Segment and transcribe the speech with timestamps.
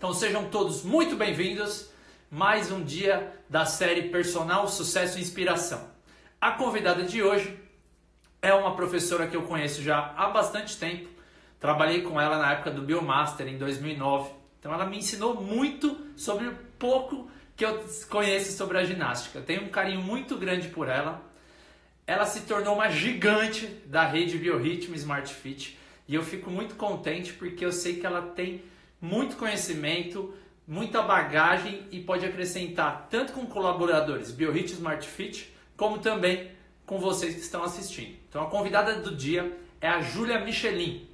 [0.00, 1.90] Então sejam todos muito bem-vindos.
[2.30, 5.90] Mais um dia da série Personal Sucesso e Inspiração.
[6.40, 7.58] A convidada de hoje
[8.40, 11.08] é uma professora que eu conheço já há bastante tempo.
[11.58, 14.30] Trabalhei com ela na época do Biomaster em 2009.
[14.60, 19.40] Então ela me ensinou muito sobre o pouco que eu conheço sobre a ginástica.
[19.40, 21.20] Tenho um carinho muito grande por ela.
[22.06, 25.76] Ela se tornou uma gigante da rede Biorritmo Smart Fit
[26.06, 28.62] e eu fico muito contente porque eu sei que ela tem
[29.00, 30.34] muito conhecimento,
[30.66, 36.50] muita bagagem e pode acrescentar tanto com colaboradores BioHit Smart Fit, como também
[36.84, 38.16] com vocês que estão assistindo.
[38.28, 41.08] Então a convidada do dia é a Júlia Michelin.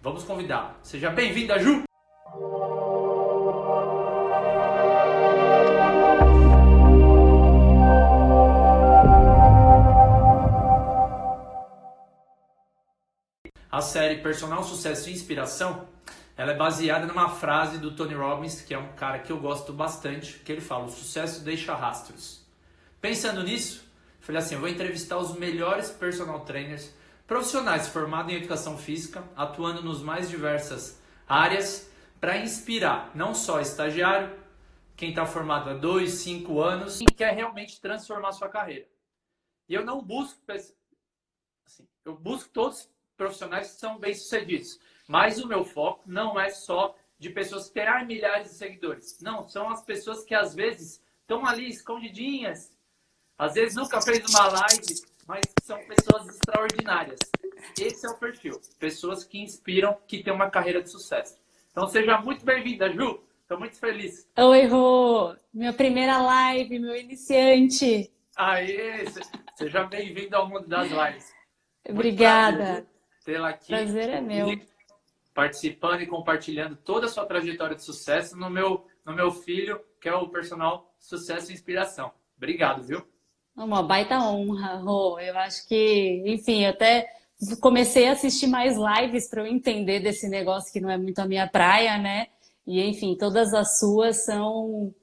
[0.00, 0.76] Vamos convidá-la.
[0.82, 1.82] Seja bem-vinda, Ju!
[13.70, 15.86] A série Personal Sucesso e Inspiração
[16.36, 19.72] ela é baseada numa frase do Tony Robbins, que é um cara que eu gosto
[19.72, 22.44] bastante, que ele fala: "O sucesso deixa rastros".
[23.00, 23.84] Pensando nisso,
[24.20, 26.92] falei assim, eu vou entrevistar os melhores personal trainers
[27.26, 34.36] profissionais formados em educação física, atuando nos mais diversas áreas, para inspirar não só estagiário,
[34.96, 38.86] quem está formado há dois, cinco anos e quer realmente transformar sua carreira.
[39.68, 44.78] E eu não busco, assim, eu busco todos profissionais que são bem sucedidos.
[45.08, 49.18] Mas o meu foco não é só de pessoas que terão milhares de seguidores.
[49.20, 52.72] Não, são as pessoas que às vezes estão ali escondidinhas.
[53.38, 57.20] Às vezes nunca fez uma live, mas são pessoas extraordinárias.
[57.78, 58.60] Esse é o perfil.
[58.78, 61.38] Pessoas que inspiram, que têm uma carreira de sucesso.
[61.70, 63.22] Então seja muito bem-vinda, Ju.
[63.42, 64.28] Estou muito feliz.
[64.36, 65.36] Oi, Rô.
[65.54, 68.12] Minha primeira live, meu iniciante.
[68.36, 69.04] Aê,
[69.54, 71.32] seja bem-vindo ao mundo das lives.
[71.88, 72.86] Obrigada.
[73.24, 73.68] Tê-la aqui.
[73.68, 74.48] Prazer é meu
[75.36, 80.08] participando e compartilhando toda a sua trajetória de sucesso no meu, no meu filho, que
[80.08, 82.10] é o personal Sucesso e Inspiração.
[82.38, 83.06] Obrigado, viu?
[83.54, 85.20] Uma baita honra, Rô.
[85.20, 87.06] Eu acho que, enfim, até
[87.60, 91.26] comecei a assistir mais lives para eu entender desse negócio que não é muito a
[91.26, 92.28] minha praia, né?
[92.66, 94.94] E, enfim, todas as suas são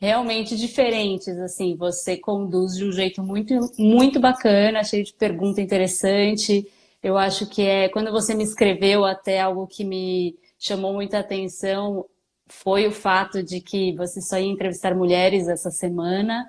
[0.00, 6.66] realmente diferentes, assim, você conduz de um jeito muito, muito bacana, cheio de pergunta interessante,
[7.02, 12.06] eu acho que é quando você me escreveu até algo que me chamou muita atenção
[12.46, 16.48] foi o fato de que você só ia entrevistar mulheres essa semana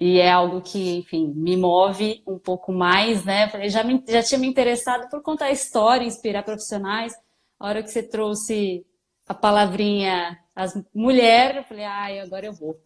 [0.00, 3.50] e é algo que, enfim, me move um pouco mais, né?
[3.54, 7.12] Eu já, me, já tinha me interessado por contar história, inspirar profissionais.
[7.58, 8.86] A hora que você trouxe
[9.26, 12.80] a palavrinha as mulher, eu falei, ai, agora eu vou.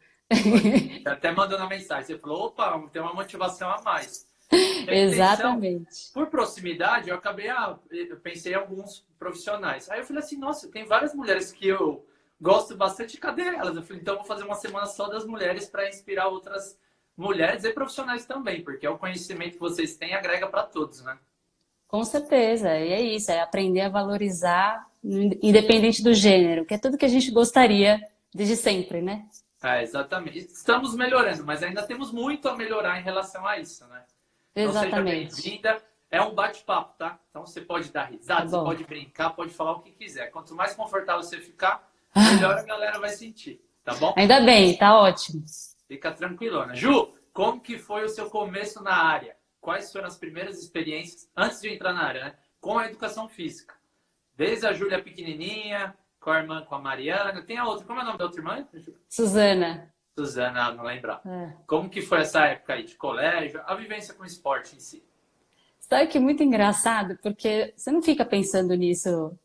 [1.07, 4.27] Até mandando a mensagem, você falou, opa, tem uma motivação a mais.
[4.87, 6.13] Exatamente.
[6.13, 9.91] Por proximidade, eu acabei, ah, eu pensei em alguns profissionais.
[9.91, 12.05] Aí eu falei assim, nossa, tem várias mulheres que eu
[12.41, 13.77] gosto bastante, cadê elas?
[13.77, 16.79] Eu falei, então vou fazer uma semana só das mulheres para inspirar outras
[17.17, 21.19] mulheres e profissionais também, porque é o conhecimento que vocês têm agrega para todos, né?
[21.87, 26.97] Com certeza, e é isso, é aprender a valorizar, independente do gênero, que é tudo
[26.97, 28.01] que a gente gostaria
[28.35, 29.27] desde sempre, né?
[29.63, 30.39] É, exatamente.
[30.39, 34.03] Estamos melhorando, mas ainda temos muito a melhorar em relação a isso, né?
[34.55, 35.25] Exatamente.
[35.25, 35.83] Então, seja bem-vinda.
[36.11, 37.19] É um bate-papo, tá?
[37.31, 40.27] Então você pode dar risada, tá você pode brincar, pode falar o que quiser.
[40.31, 44.13] Quanto mais confortável você ficar, melhor a galera vai sentir, tá bom?
[44.15, 45.43] Ainda bem, tá ótimo.
[45.89, 46.75] Fica tranquilona.
[46.75, 49.35] Ju, como que foi o seu começo na área?
[49.59, 52.35] Quais foram as primeiras experiências, antes de entrar na área, né?
[52.61, 53.75] Com a educação física.
[54.37, 57.43] Desde a Júlia pequenininha, com a irmã, com a Mariana.
[57.43, 58.67] Tem a outra, como é o nome da outra irmã?
[59.09, 59.92] Suzana.
[60.17, 61.21] Suzana, não lembrar.
[61.27, 61.53] É.
[61.67, 65.03] Como que foi essa época aí de colégio, a vivência com o esporte em si?
[65.81, 69.37] Sabe que é muito engraçado, porque você não fica pensando nisso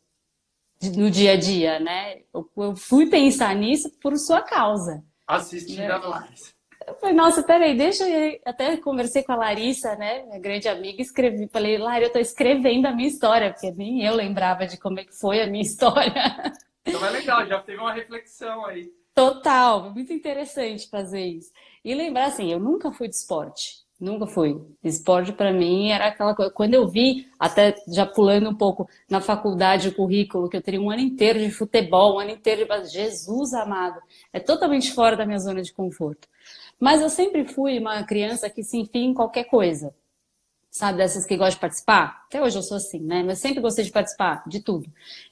[0.96, 2.22] no dia a dia, né?
[2.32, 5.02] Eu fui pensar nisso por sua causa.
[5.26, 5.90] Assistindo né?
[5.90, 6.58] a live.
[6.86, 8.40] Eu falei, nossa, peraí, deixa eu...
[8.46, 10.22] Até conversei com a Larissa, né?
[10.22, 11.48] Minha grande amiga, escrevi.
[11.48, 15.04] Falei, Lara, eu tô escrevendo a minha história, porque nem eu lembrava de como é
[15.04, 16.14] que foi a minha história.
[16.86, 18.90] Então é legal, já teve uma reflexão aí.
[19.18, 21.50] Total, muito interessante fazer isso.
[21.84, 24.64] E lembrar assim, eu nunca fui de esporte, nunca fui.
[24.80, 26.52] Esporte para mim era aquela coisa.
[26.52, 30.80] Quando eu vi, até já pulando um pouco na faculdade, o currículo, que eu teria
[30.80, 32.92] um ano inteiro de futebol, um ano inteiro de.
[32.92, 34.00] Jesus amado,
[34.32, 36.28] é totalmente fora da minha zona de conforto.
[36.78, 39.92] Mas eu sempre fui uma criança que se enfia em qualquer coisa.
[40.70, 42.22] Sabe, dessas que gostam de participar?
[42.26, 43.24] Até hoje eu sou assim, né?
[43.24, 44.86] Mas sempre gostei de participar, de tudo.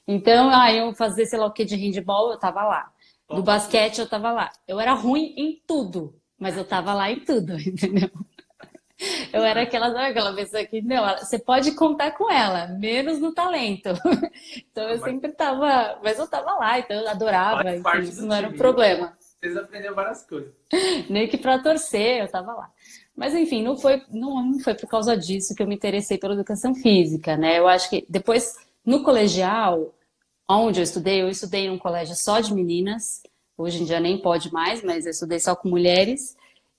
[0.05, 2.91] Então, ah, eu fazer, sei lá o que, de handball, eu tava lá.
[3.29, 4.51] Do basquete eu tava lá.
[4.67, 8.09] Eu era ruim em tudo, mas eu tava lá em tudo, entendeu?
[9.31, 13.89] Eu era aquela, aquela pessoa que, não, você pode contar com ela, menos no talento.
[14.71, 18.35] Então eu mas, sempre tava, mas eu tava lá, então eu adorava, enfim, isso não
[18.35, 19.17] era um problema.
[19.19, 20.51] Vocês aprenderam várias coisas.
[21.09, 22.71] Nem que para torcer, eu tava lá.
[23.15, 26.33] Mas enfim, não foi, não, não foi por causa disso que eu me interessei pela
[26.33, 27.57] educação física, né?
[27.57, 29.93] Eu acho que depois, no colegial,
[30.49, 33.21] onde eu estudei, eu estudei num colégio só de meninas,
[33.57, 36.35] hoje em dia nem pode mais, mas eu estudei só com mulheres,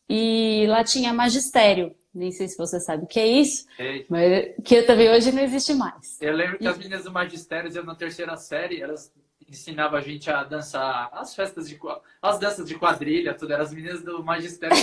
[0.08, 4.04] e lá tinha magistério nem sei se você sabe o que é isso, Ei.
[4.08, 6.20] mas que também hoje não existe mais.
[6.20, 6.66] Eu lembro que e...
[6.66, 9.12] as meninas do magistério, eu na terceira série, elas
[9.48, 11.78] ensinavam a gente a dançar as festas de
[12.20, 14.76] as danças de quadrilha, tudo eram as meninas do magistério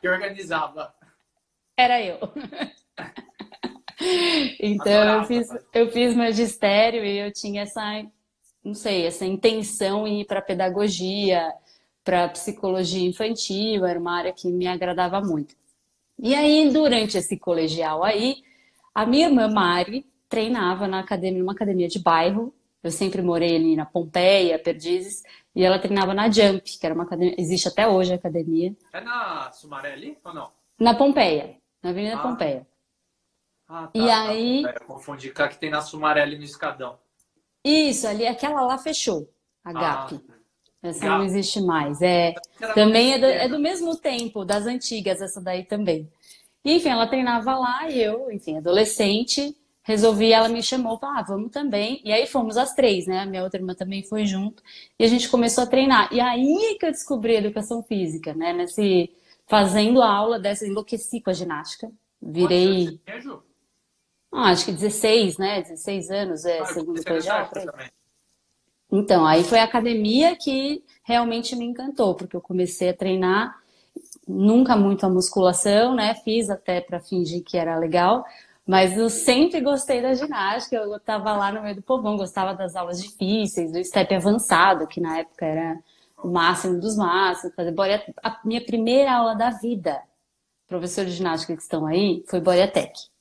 [0.00, 0.94] que organizava.
[1.76, 2.18] Era eu.
[4.60, 8.04] então eu fiz, eu fiz magistério e eu tinha essa,
[8.64, 11.52] não sei, essa intenção em ir para pedagogia,
[12.04, 15.56] para psicologia infantil, era uma área que me agradava muito.
[16.18, 18.36] E aí, durante esse colegial aí,
[18.94, 22.54] a minha irmã Mari treinava na academia, numa academia de bairro.
[22.82, 25.22] Eu sempre morei ali na Pompeia, Perdizes,
[25.56, 28.76] e ela treinava na Jump, que era uma academia, existe até hoje a academia.
[28.92, 30.50] É na Sumaré ali ou não?
[30.78, 32.22] Na Pompeia, na Avenida ah.
[32.22, 32.66] Pompeia.
[33.68, 34.62] Ah, tá, e tá, aí.
[34.62, 36.98] Tá, confundi com a que tem na Sumaré ali no Escadão.
[37.64, 39.28] Isso, ali, aquela lá fechou,
[39.64, 40.20] a GAP.
[40.28, 40.34] Ah.
[40.84, 42.02] Essa não existe mais.
[42.02, 42.34] É,
[42.74, 46.10] também é do, é do, mesmo tempo, das antigas, essa daí também.
[46.62, 51.22] E, enfim, ela treinava lá e eu, enfim, adolescente, resolvi, ela me chamou, falou, ah,
[51.22, 52.02] vamos também.
[52.04, 53.20] E aí fomos as três, né?
[53.20, 54.62] A minha outra irmã também foi junto.
[54.98, 56.12] E a gente começou a treinar.
[56.12, 58.52] E aí que eu descobri a educação física, né?
[58.52, 59.10] Nesse,
[59.46, 61.90] fazendo a aula dessa, enlouqueci com a ginástica.
[62.20, 63.00] Virei...
[64.36, 65.62] Ah, acho que 16, né?
[65.62, 67.48] 16 anos, é, ah, segundo colegial.
[68.90, 73.56] Então, aí foi a academia que realmente me encantou, porque eu comecei a treinar
[74.26, 76.16] nunca muito a musculação, né?
[76.16, 78.24] Fiz até para fingir que era legal,
[78.66, 80.76] mas eu sempre gostei da ginástica.
[80.76, 85.00] Eu estava lá no meio do povão, gostava das aulas difíceis, do step avançado, que
[85.00, 85.78] na época era
[86.20, 87.54] o máximo dos máximos.
[87.54, 87.72] Fazer
[88.20, 90.02] A minha primeira aula da vida,
[90.66, 93.13] professor de ginástica que estão aí, foi Boreatec.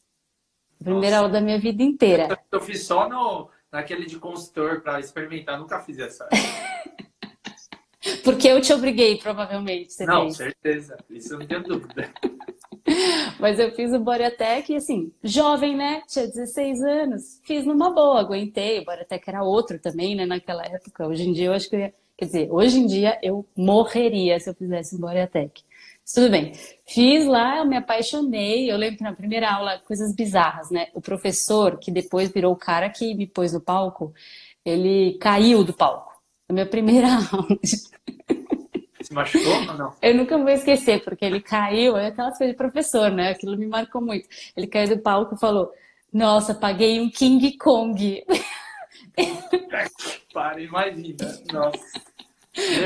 [0.83, 1.25] Primeira Nossa.
[1.25, 2.37] aula da minha vida inteira.
[2.51, 5.59] Eu fiz só no naquele de consultor para experimentar.
[5.59, 6.27] Nunca fiz essa.
[8.23, 9.93] Porque eu te obriguei, provavelmente.
[9.93, 10.37] Você não, fez.
[10.37, 10.97] certeza.
[11.09, 12.09] Isso não tenho dúvida.
[13.39, 16.01] Mas eu fiz o Boreatec e assim, jovem, né?
[16.07, 17.41] Tinha 16 anos.
[17.43, 18.79] Fiz numa boa, aguentei.
[18.79, 20.25] O Boreatec era outro também, né?
[20.25, 21.07] Naquela época.
[21.07, 21.93] Hoje em dia eu acho que eu ia...
[22.15, 25.63] Quer dizer, hoje em dia eu morreria se eu fizesse um Boreatec.
[26.11, 26.53] Tudo bem.
[26.85, 28.71] Fiz lá, eu me apaixonei.
[28.71, 30.87] Eu lembro que na primeira aula, coisas bizarras, né?
[30.93, 34.13] O professor, que depois virou o cara que me pôs no palco,
[34.65, 36.13] ele caiu do palco.
[36.47, 37.57] Na minha primeira aula.
[39.01, 39.93] Se machucou ou não?
[40.01, 43.31] Eu nunca vou esquecer, porque ele caiu, é aquelas coisas de professor, né?
[43.31, 44.27] Aquilo me marcou muito.
[44.55, 45.71] Ele caiu do palco e falou:
[46.11, 48.23] Nossa, paguei um King Kong.
[50.33, 51.15] Para, imagina.
[51.51, 52.12] Nossa.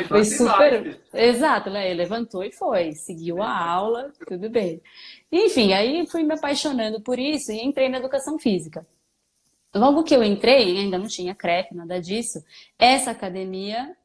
[0.08, 1.02] Foi super.
[1.14, 1.90] Exato, né?
[1.90, 4.82] Ele levantou e foi, seguiu a aula, tudo bem.
[5.32, 8.88] Enfim, aí fui me apaixonando por isso e entrei na educação física.
[9.76, 12.44] Logo que eu entrei, ainda não tinha CREF, nada disso,
[12.80, 13.96] essa academia,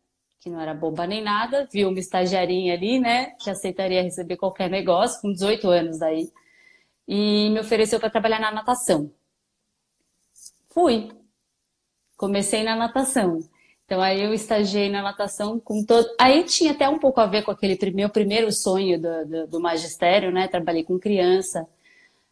[0.40, 4.68] que não era boba nem nada, viu uma estagiarinha ali, né, que aceitaria receber qualquer
[4.68, 6.28] negócio, com 18 anos daí,
[7.06, 9.12] e me ofereceu para trabalhar na natação.
[10.70, 11.10] Fui.
[12.16, 13.38] Comecei na natação.
[13.92, 16.08] Então aí eu estagiei na natação com todo.
[16.18, 19.60] Aí tinha até um pouco a ver com aquele meu primeiro sonho do, do, do
[19.60, 20.48] magistério, né?
[20.48, 21.68] Trabalhei com criança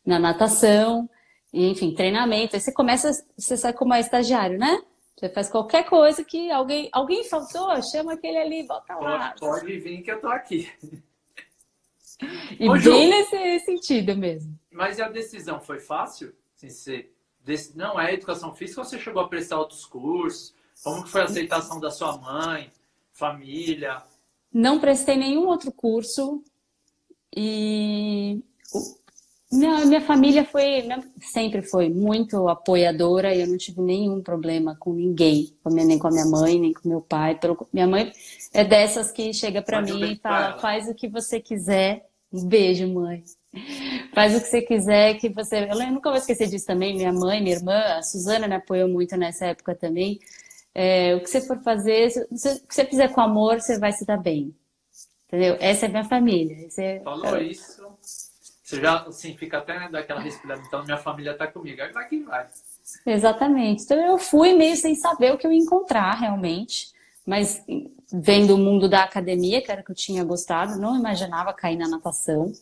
[0.02, 1.06] na natação,
[1.52, 2.56] e, enfim, treinamento.
[2.56, 4.80] Aí você começa, você sai como é estagiário, né?
[5.14, 9.34] Você faz qualquer coisa que alguém, alguém faltou, chama aquele ali, volta lá.
[9.38, 10.66] Pode, pode vir que eu tô aqui.
[12.58, 14.58] E Ô, bem Ju, nesse sentido mesmo.
[14.70, 16.34] Mas a decisão foi fácil?
[16.56, 16.70] Assim,
[17.44, 20.58] você, não é educação física ou você chegou a prestar outros cursos?
[20.82, 22.70] Como que foi a aceitação da sua mãe,
[23.12, 24.02] família?
[24.52, 26.42] Não prestei nenhum outro curso
[27.37, 28.42] e
[29.52, 30.88] minha, minha família foi
[31.20, 36.10] sempre foi muito apoiadora e eu não tive nenhum problema com ninguém, nem com a
[36.10, 37.38] minha mãe, nem com meu pai.
[37.38, 38.12] Pelo, minha mãe
[38.52, 42.08] é dessas que chega para mim e fala: faz o que você quiser.
[42.32, 43.25] Um beijo, mãe.
[44.14, 45.68] Faz o que você quiser, que você.
[45.68, 46.94] Eu nunca vou esquecer disso também.
[46.94, 50.20] Minha mãe, minha irmã, a Suzana me apoiou muito nessa época também.
[50.74, 53.92] É, o que você for fazer, se, o que você fizer com amor, você vai
[53.92, 54.54] se dar bem.
[55.26, 55.56] Entendeu?
[55.60, 56.68] Essa é minha família.
[56.68, 57.42] Você, Falou é...
[57.44, 57.82] isso,
[58.70, 60.62] você já assim, fica até daquela respirada.
[60.64, 61.82] Então, minha família está comigo.
[61.82, 62.46] Aí vai que vai.
[63.04, 63.82] Exatamente.
[63.82, 66.92] Então, eu fui meio sem saber o que eu ia encontrar realmente.
[67.26, 67.64] Mas
[68.12, 71.76] vendo o mundo da academia, que era o que eu tinha gostado, não imaginava cair
[71.76, 72.52] na natação.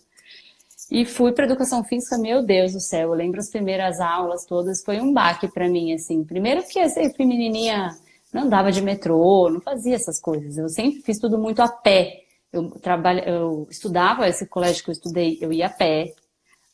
[0.90, 4.82] E fui para educação física, meu Deus do céu, eu lembro as primeiras aulas todas,
[4.82, 6.24] foi um baque para mim, assim.
[6.24, 7.94] Primeiro porque eu fui menininha,
[8.32, 10.56] não andava de metrô, não fazia essas coisas.
[10.56, 12.24] Eu sempre fiz tudo muito a pé.
[12.50, 16.14] Eu, trabalha, eu estudava, esse colégio que eu estudei, eu ia a pé.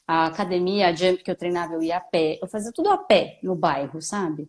[0.07, 2.39] A academia, a jump que eu treinava, eu ia a pé.
[2.41, 4.49] Eu fazia tudo a pé no bairro, sabe?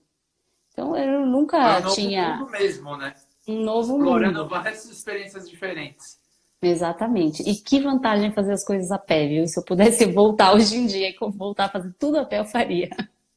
[0.71, 2.35] Então eu nunca é um novo tinha.
[2.35, 3.15] Mundo mesmo, né?
[3.47, 4.49] Um novo Explorando mundo.
[4.49, 6.19] várias experiências diferentes.
[6.67, 7.43] Exatamente.
[7.43, 9.47] E que vantagem fazer as coisas a pé, viu?
[9.47, 12.45] Se eu pudesse voltar hoje em dia e voltar a fazer tudo a pé, eu
[12.45, 12.89] faria.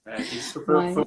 [0.07, 1.05] É, isso foi, Mas- foi,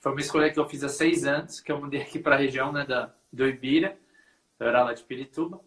[0.00, 2.38] foi uma escolha que eu fiz há seis anos, que eu mudei aqui para a
[2.38, 3.96] região né, da, do Ibira.
[4.60, 5.60] Eu era lá de Pirituba.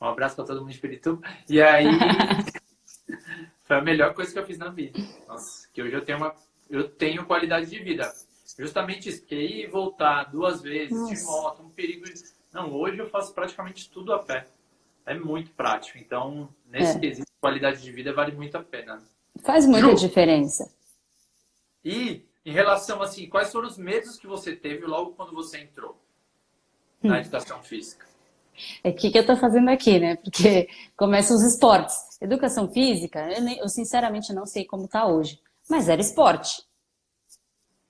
[0.00, 1.26] Um abraço para todo mundo de Pirituba.
[1.48, 1.86] E aí,
[3.64, 4.98] foi a melhor coisa que eu fiz na vida.
[5.26, 6.34] Nossa, que hoje eu tenho, uma,
[6.70, 8.12] eu tenho qualidade de vida.
[8.58, 11.26] Justamente isso, porque ir e voltar duas vezes de Nossa.
[11.26, 12.04] moto, um perigo.
[12.52, 14.46] Não, hoje eu faço praticamente tudo a pé.
[15.06, 15.98] É muito prático.
[15.98, 17.00] Então, nesse É.
[17.00, 19.02] quesito, qualidade de vida vale muito a pena.
[19.42, 19.94] Faz muita Ju.
[20.06, 20.72] diferença.
[21.84, 26.00] E em relação assim, quais foram os medos que você teve logo quando você entrou
[27.02, 28.06] na educação física?
[28.82, 30.16] É o que, que eu tô fazendo aqui, né?
[30.16, 31.94] Porque começam os esportes.
[32.20, 36.62] Educação física, eu, nem- eu sinceramente não sei como tá hoje, mas era esporte.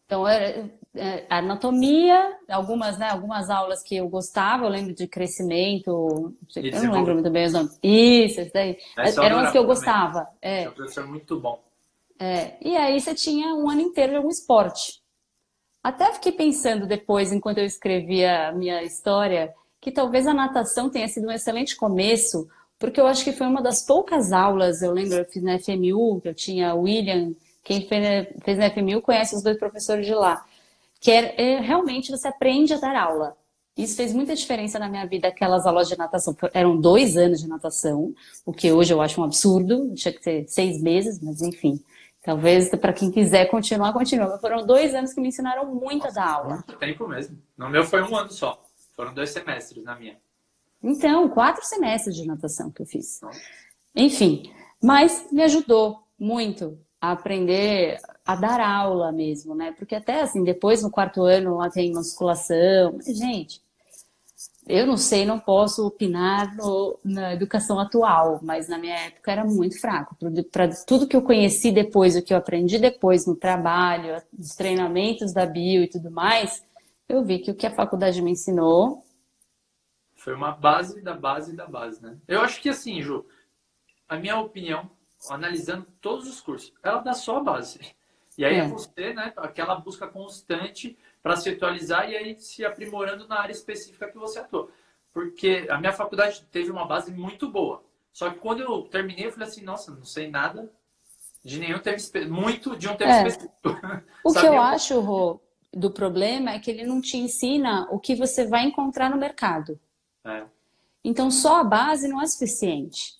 [0.06, 0.70] Então, era é,
[1.28, 7.14] anatomia, algumas, né, algumas aulas que eu gostava, eu lembro de crescimento, eu não lembro
[7.14, 7.78] muito bem os nomes.
[7.82, 8.78] Isso, isso daí.
[8.96, 9.76] Essa eu Eram as que eu também.
[9.76, 10.28] gostava.
[10.40, 10.64] É.
[10.64, 11.60] É um professor muito bom.
[12.18, 15.02] É, e aí você tinha um ano inteiro de algum esporte.
[15.82, 21.08] Até fiquei pensando depois, enquanto eu escrevia a minha história, que talvez a natação tenha
[21.08, 22.48] sido um excelente começo,
[22.78, 26.20] porque eu acho que foi uma das poucas aulas, eu lembro, eu fiz na FMU,
[26.20, 27.32] que eu tinha William,
[27.62, 30.44] quem fez na FMU conhece os dois professores de lá,
[31.04, 33.36] que é, é, realmente você aprende a dar aula.
[33.76, 36.34] Isso fez muita diferença na minha vida, aquelas aulas de natação.
[36.54, 38.14] Eram dois anos de natação,
[38.46, 41.78] o que hoje eu acho um absurdo, tinha que ter seis meses, mas enfim.
[42.22, 44.26] Talvez para quem quiser continuar, continue.
[44.26, 46.54] Mas foram dois anos que me ensinaram muito a dar aula.
[46.54, 47.36] Muito tempo mesmo.
[47.54, 48.64] No meu foi um ano só.
[48.96, 50.16] Foram dois semestres na minha.
[50.82, 53.20] Então, quatro semestres de natação que eu fiz.
[53.94, 54.50] Enfim,
[54.82, 59.72] mas me ajudou muito a aprender a dar aula mesmo, né?
[59.72, 62.98] Porque até assim, depois no quarto ano lá tem musculação.
[63.06, 63.60] Gente,
[64.66, 69.44] eu não sei, não posso opinar no- na educação atual, mas na minha época era
[69.44, 70.16] muito fraco.
[70.50, 75.32] Para tudo que eu conheci depois, o que eu aprendi depois no trabalho, os treinamentos
[75.34, 76.62] da bio e tudo mais,
[77.08, 79.02] eu vi que o que a faculdade me ensinou
[80.16, 82.18] Foi uma base da base da base, né?
[82.26, 83.24] Eu acho que assim, Ju,
[84.08, 84.90] a minha opinião,
[85.30, 87.80] analisando todos os cursos, ela dá só a base.
[88.36, 88.68] E aí é, É.
[88.68, 94.08] você, né, aquela busca constante para se atualizar e aí se aprimorando na área específica
[94.08, 94.68] que você atua.
[95.12, 97.82] Porque a minha faculdade teve uma base muito boa.
[98.12, 100.70] Só que quando eu terminei, eu falei assim, nossa, não sei nada
[101.44, 101.96] de nenhum tema
[102.28, 103.26] muito de um tema É.
[103.26, 103.54] específico.
[104.24, 105.40] O que eu acho, Rô,
[105.72, 109.78] do problema é que ele não te ensina o que você vai encontrar no mercado.
[110.24, 110.44] É.
[111.04, 113.14] Então, só a base não é suficiente.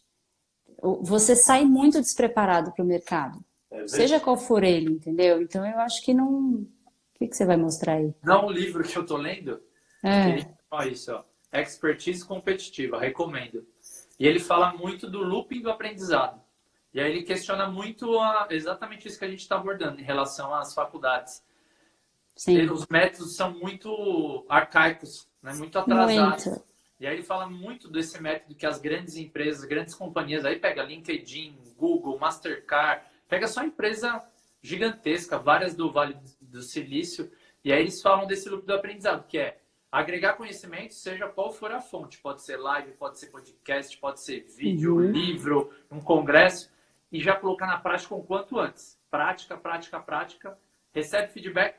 [1.03, 3.43] Você sai muito despreparado para o mercado,
[3.75, 5.41] É, seja qual for ele, entendeu?
[5.43, 6.31] Então, eu acho que não.
[6.63, 6.69] O
[7.19, 8.15] que que você vai mostrar aí?
[8.23, 9.61] Não o livro que eu tô lendo,
[10.03, 10.37] É,
[10.69, 11.25] fala isso, ó.
[11.53, 13.65] Expertise competitiva, recomendo.
[14.19, 16.41] E ele fala muito do looping do aprendizado.
[16.93, 20.55] E aí ele questiona muito a- exatamente isso que a gente está abordando em relação
[20.55, 21.43] às faculdades.
[22.37, 22.61] sim.
[22.69, 25.53] Os métodos são muito arcaicos, né?
[25.55, 26.47] muito atrasados.
[26.47, 26.65] Muito.
[27.01, 30.83] E aí ele fala muito desse método que as grandes empresas, grandes companhias, aí pega
[30.83, 34.25] LinkedIn, Google, Mastercard, pega só empresa
[34.63, 37.33] gigantesca, várias do Vale do Silício,
[37.65, 39.59] e aí eles falam desse loop do aprendizado, que é
[39.91, 44.47] agregar conhecimento, seja qual for a fonte, pode ser live, pode ser podcast, pode ser
[44.57, 45.11] vídeo, Uhum.
[45.11, 46.71] livro, um congresso,
[47.11, 48.97] e já colocar na prática o quanto antes.
[49.11, 50.57] Prática, prática, prática,
[50.93, 51.77] recebe feedback,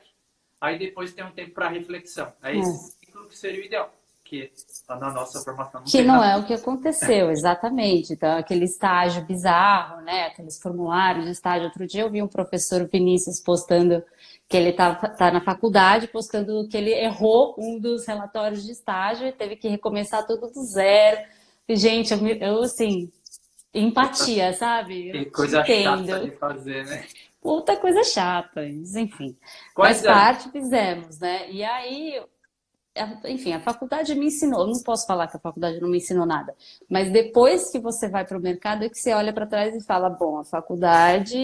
[0.60, 2.34] aí depois tem um tempo para reflexão.
[2.42, 4.52] É esse ciclo que seria o ideal, que
[4.86, 6.26] tá na nossa formação não Que não nada.
[6.32, 8.12] é o que aconteceu, exatamente.
[8.12, 10.26] Então, aquele estágio bizarro, né?
[10.26, 11.66] Aqueles formulários de estágio.
[11.66, 14.02] Outro dia eu vi um professor Vinícius postando
[14.48, 19.26] que ele tá, tá na faculdade, postando que ele errou um dos relatórios de estágio
[19.26, 21.20] e teve que recomeçar tudo do zero.
[21.68, 23.10] E, gente, eu, eu, assim,
[23.74, 25.10] empatia, sabe?
[25.10, 26.06] Que Eu coisa entendo.
[26.06, 27.04] chata de fazer, né?
[27.40, 29.36] Puta coisa chata, mas enfim.
[29.74, 31.50] Quais Faz parte, fizemos, né?
[31.50, 32.20] E aí,
[33.26, 34.60] enfim, a faculdade me ensinou.
[34.62, 36.54] Eu não posso falar que a faculdade não me ensinou nada,
[36.88, 39.84] mas depois que você vai para o mercado é que você olha para trás e
[39.84, 41.36] fala: bom, a faculdade,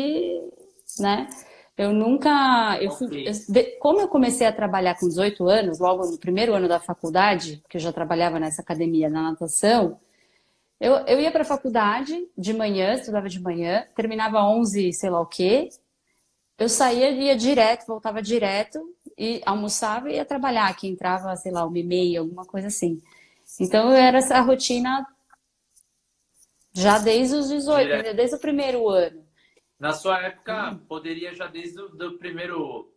[0.98, 1.28] né?
[1.76, 2.78] Eu nunca.
[2.82, 6.68] Eu fui, eu- como eu comecei a trabalhar com 18 anos, logo no primeiro ano
[6.68, 9.98] da faculdade, que eu já trabalhava nessa academia na natação,
[10.80, 15.20] Eu, eu ia para a faculdade de manhã, estudava de manhã, terminava 11, sei lá
[15.20, 15.68] o quê.
[16.58, 18.80] Eu saía, ia direto, voltava direto
[19.16, 23.00] e almoçava e ia trabalhar, que entrava, sei lá, uma e meia, alguma coisa assim.
[23.60, 25.06] Então, era essa rotina
[26.72, 28.16] já desde os 18, direto.
[28.16, 29.24] desde o primeiro ano.
[29.78, 30.78] Na sua época, hum.
[30.88, 32.90] poderia já desde o do primeiro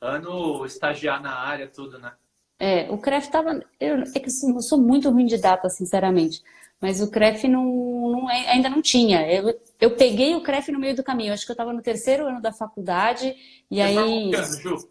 [0.00, 2.12] ano estagiar na área, tudo, né?
[2.58, 3.60] É, o CREF tava.
[3.78, 6.42] Eu, é eu sou muito ruim de data, sinceramente.
[6.80, 7.64] Mas o CREF não,
[8.10, 9.26] não, é, ainda não tinha.
[9.30, 11.32] Eu, eu peguei o CREF no meio do caminho.
[11.32, 13.34] Acho que eu estava no terceiro ano da faculdade.
[13.70, 14.34] E Você aí.
[14.34, 14.90] Ano, Ju?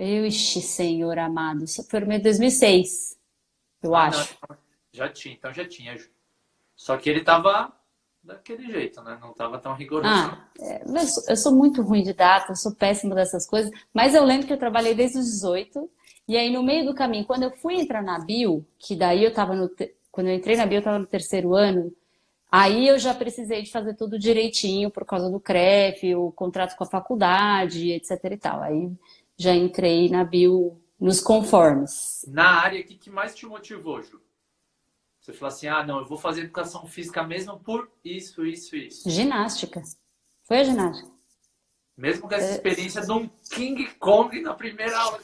[0.00, 1.64] Ixi, senhor amado.
[1.64, 3.18] Isso foi no 2006,
[3.82, 4.36] eu ah, acho.
[4.48, 4.56] Não,
[4.92, 5.96] já tinha, então já tinha.
[6.74, 7.70] Só que ele estava
[8.22, 9.18] daquele jeito, né?
[9.20, 10.08] Não estava tão rigoroso.
[10.08, 13.70] Ah, é, eu, sou, eu sou muito ruim de data, eu sou péssima dessas coisas.
[13.92, 15.90] Mas eu lembro que eu trabalhei desde os 18.
[16.26, 19.30] E aí, no meio do caminho, quando eu fui entrar na Bio, que daí eu
[19.30, 19.70] estava no.
[20.10, 21.92] Quando eu entrei na Bio, eu estava no terceiro ano.
[22.50, 26.82] Aí eu já precisei de fazer tudo direitinho por causa do CREF, o contrato com
[26.82, 28.60] a faculdade, etc e tal.
[28.60, 28.90] Aí
[29.40, 32.26] já entrei na Bio nos conformes.
[32.28, 34.20] Na área, o que, que mais te motivou, Ju?
[35.18, 39.08] Você falou assim, ah, não, eu vou fazer educação física mesmo por isso, isso, isso.
[39.08, 39.82] Ginástica.
[40.42, 41.10] Foi a ginástica.
[41.96, 42.50] Mesmo com essa é...
[42.52, 45.20] experiência de um King Kong na primeira aula.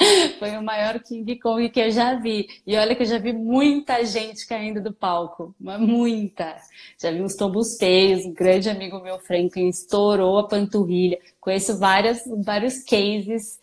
[0.38, 2.46] Foi o maior King Kong que eu já vi.
[2.66, 5.54] E olha que eu já vi muita gente caindo do palco.
[5.60, 6.56] Mas muita.
[6.98, 8.24] Já vi uns tombos feios.
[8.24, 11.18] Um grande amigo meu, Franklin, estourou a panturrilha.
[11.40, 13.60] Conheço várias, vários cases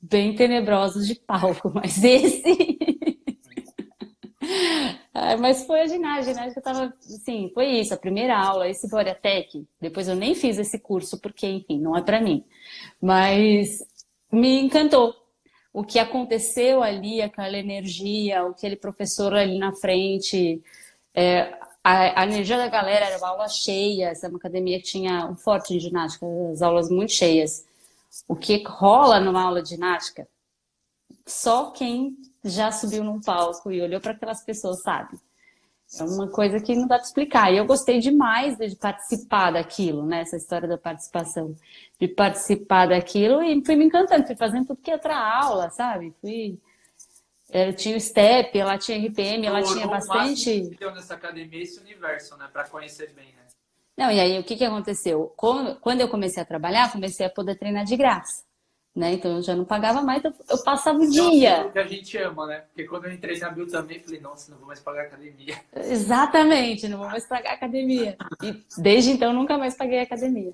[0.00, 1.70] bem tenebrosos de palco.
[1.74, 2.78] Mas esse...
[5.40, 9.66] mas foi a ginástica, a ginástica tava, assim, foi isso, a primeira aula, esse Boreatec,
[9.80, 12.44] depois eu nem fiz esse curso, porque, enfim, não é para mim.
[13.02, 13.80] Mas
[14.32, 15.14] me encantou,
[15.78, 20.60] o que aconteceu ali, aquela energia, aquele professor ali na frente,
[21.14, 25.36] é, a, a, energia da galera era uma aula cheia, essa academia que tinha um
[25.36, 27.64] forte em ginástica, as aulas muito cheias.
[28.26, 30.26] O que rola numa aula de ginástica,
[31.24, 35.16] só quem já subiu num palco e olhou para aquelas pessoas sabe.
[35.98, 37.52] É uma coisa que não dá para explicar.
[37.52, 40.20] E eu gostei demais de participar daquilo, né?
[40.20, 41.54] Essa história da participação.
[41.98, 46.14] De participar daquilo e fui me encantando, fui fazendo tudo que outra aula, sabe?
[46.20, 46.58] Fui.
[47.50, 50.76] Eu tinha o STEP, ela tinha RPM, ela tinha bastante.
[50.78, 52.46] Deu nessa academia esse universo, né?
[52.52, 53.46] Para conhecer bem, né?
[53.96, 55.32] Não, e aí o que, que aconteceu?
[55.36, 58.47] Quando eu comecei a trabalhar, comecei a poder treinar de graça
[58.98, 59.12] né?
[59.12, 61.48] Então eu já não pagava mais, então eu passava o dia.
[61.48, 62.64] É o que a gente ama, né?
[62.68, 65.56] Porque quando eu entrei na Bill também, falei, nossa, não vou mais pagar academia.
[65.72, 68.16] Exatamente, não vou mais pagar academia.
[68.42, 70.52] E desde então nunca mais paguei academia.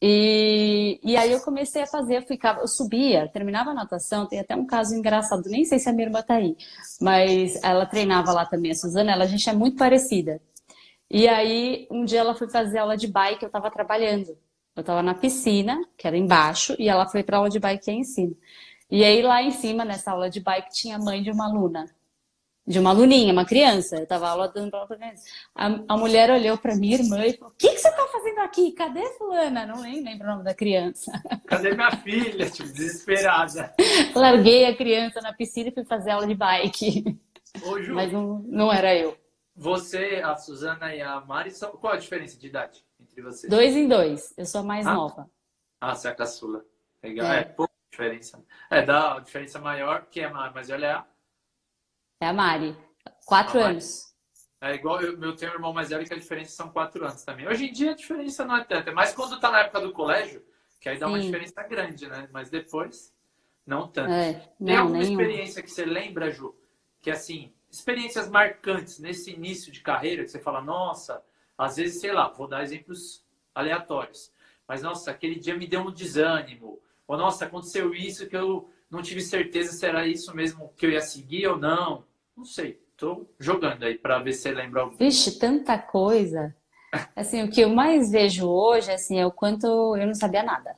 [0.00, 4.40] E, e aí eu comecei a fazer, eu ficava, eu subia, terminava a natação, tem
[4.40, 6.56] até um caso engraçado, nem sei se a minha irmã tá aí,
[7.00, 10.40] mas ela treinava lá também, a Suzana, ela, a gente é muito parecida.
[11.08, 14.36] E aí, um dia ela foi fazer aula de bike, eu tava trabalhando.
[14.74, 17.96] Eu tava na piscina, que era embaixo, e ela foi pra aula de bike aí
[17.96, 18.34] em cima.
[18.90, 21.86] E aí lá em cima, nessa aula de bike, tinha a mãe de uma aluna.
[22.66, 23.96] De uma aluninha, uma criança.
[23.96, 25.24] Eu tava aula dando pra outra criança.
[25.54, 28.38] A, a mulher olhou pra minha irmã e falou: O que, que você tá fazendo
[28.38, 28.70] aqui?
[28.72, 29.66] Cadê fulana?
[29.66, 31.10] Não nem lembro o nome da criança.
[31.48, 32.48] Cadê minha filha?
[32.48, 33.74] Tipo, desesperada.
[34.14, 37.18] Larguei a criança na piscina e fui fazer aula de bike.
[37.64, 39.16] Ô, Ju, Mas não, não era eu.
[39.56, 41.72] Você, a Suzana e a Mari, são...
[41.72, 42.84] qual a diferença de idade?
[43.12, 43.50] Entre vocês?
[43.50, 44.34] Dois em dois.
[44.36, 44.94] Eu sou a mais ah.
[44.94, 45.30] nova.
[45.80, 46.64] Ah, você é a caçula.
[47.02, 47.26] Legal.
[47.26, 48.42] É, é pouca diferença.
[48.70, 51.06] É, dá diferença maior que é a Mari, mas olha é a...
[52.20, 52.76] É a Mari.
[53.26, 54.00] Quatro a anos.
[54.60, 54.74] Mari.
[54.74, 57.24] É igual eu, meu tenho um irmão mais velho que a diferença são quatro anos
[57.24, 57.48] também.
[57.48, 58.90] Hoje em dia a diferença não é tanta.
[58.90, 60.44] É mais quando tá na época do colégio,
[60.80, 61.12] que aí dá Sim.
[61.12, 62.28] uma diferença grande, né?
[62.32, 63.12] Mas depois,
[63.66, 64.12] não tanto.
[64.12, 65.20] É, não, Tem alguma nenhum.
[65.20, 66.56] experiência que você lembra, Ju?
[67.00, 71.24] Que assim, experiências marcantes nesse início de carreira, que você fala, nossa,
[71.56, 74.32] às vezes, sei lá, vou dar exemplos aleatórios.
[74.66, 76.80] Mas, nossa, aquele dia me deu um desânimo.
[77.06, 80.90] Ou, nossa, aconteceu isso que eu não tive certeza se era isso mesmo que eu
[80.90, 82.04] ia seguir ou não.
[82.36, 82.80] Não sei.
[82.96, 84.96] Tô jogando aí para ver se lembra algum.
[84.96, 86.54] Vixe, tanta coisa.
[87.16, 90.76] Assim, o que eu mais vejo hoje, assim, é o quanto eu não sabia nada.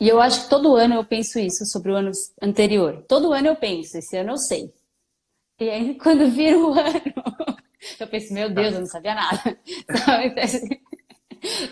[0.00, 3.04] E eu acho que todo ano eu penso isso sobre o ano anterior.
[3.08, 4.72] Todo ano eu penso, esse ano eu sei.
[5.58, 7.33] E aí, quando vira o ano,
[7.98, 9.58] eu pensei, meu Deus, eu não sabia nada.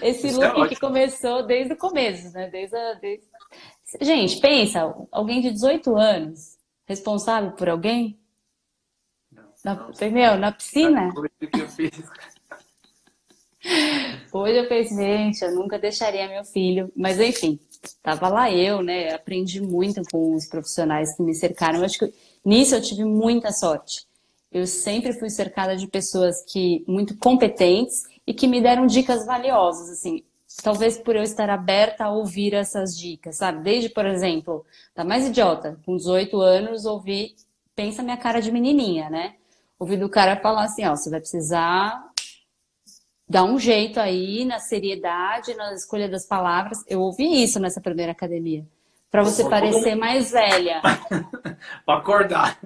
[0.03, 2.48] Esse Isso loop é que começou desde o começo, né?
[2.51, 3.25] Desde, a, desde...
[4.01, 8.18] Gente, pensa, alguém de 18 anos, responsável por alguém?
[9.31, 10.37] Não, Na, não, entendeu?
[10.37, 11.09] Na piscina?
[14.33, 16.92] Hoje eu pensei, gente, eu nunca deixaria meu filho.
[16.96, 17.61] Mas enfim,
[18.03, 19.14] tava lá eu, né?
[19.14, 21.79] Aprendi muito com os profissionais que me cercaram.
[21.79, 22.12] Eu acho que
[22.44, 24.07] nisso eu tive muita sorte
[24.52, 29.88] eu sempre fui cercada de pessoas que muito competentes e que me deram dicas valiosas,
[29.90, 30.22] assim.
[30.62, 33.62] Talvez por eu estar aberta a ouvir essas dicas, sabe?
[33.62, 37.34] Desde, por exemplo, da mais idiota, com 18 anos, ouvi,
[37.74, 39.36] pensa minha cara de menininha, né?
[39.78, 42.12] Ouvi do cara falar assim, ó, você vai precisar
[43.28, 46.84] dar um jeito aí na seriedade, na escolha das palavras.
[46.86, 48.66] Eu ouvi isso nessa primeira academia.
[49.10, 50.82] Para você parecer mais velha.
[51.84, 52.58] para acordar.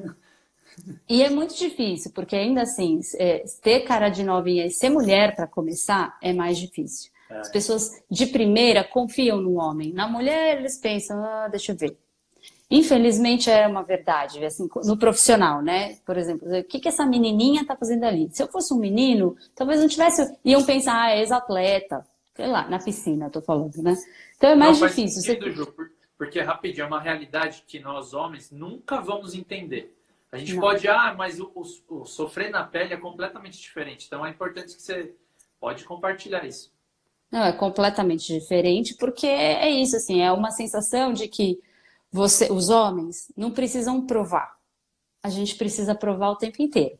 [1.09, 5.35] E é muito difícil, porque ainda assim, é, ter cara de novinha e ser mulher
[5.35, 7.11] para começar é mais difícil.
[7.29, 7.38] É.
[7.38, 9.92] As pessoas de primeira confiam no homem.
[9.92, 11.96] Na mulher, eles pensam, ah, deixa eu ver.
[12.68, 15.96] Infelizmente é uma verdade, assim, no profissional, né?
[16.05, 18.29] Por exemplo, o que, que essa menininha tá fazendo ali?
[18.33, 20.37] Se eu fosse um menino, talvez não tivesse.
[20.44, 23.96] Iam pensar, ah, é ex-atleta, sei lá, na piscina, tô falando, né?
[24.37, 25.22] Então é mais não, difícil.
[25.22, 25.53] Sentido.
[25.53, 25.75] Ju,
[26.18, 29.96] porque rapidinho, é uma realidade que nós homens nunca vamos entender.
[30.33, 30.61] A gente não.
[30.61, 34.07] pode, ah, mas o, o, o, sofrer na pele é completamente diferente.
[34.07, 35.15] Então é importante que você
[35.61, 36.75] pode compartilhar isso.
[37.31, 41.61] Não, é completamente diferente, porque é isso, assim, é uma sensação de que
[42.11, 44.57] você, os homens não precisam provar.
[45.23, 46.99] A gente precisa provar o tempo inteiro.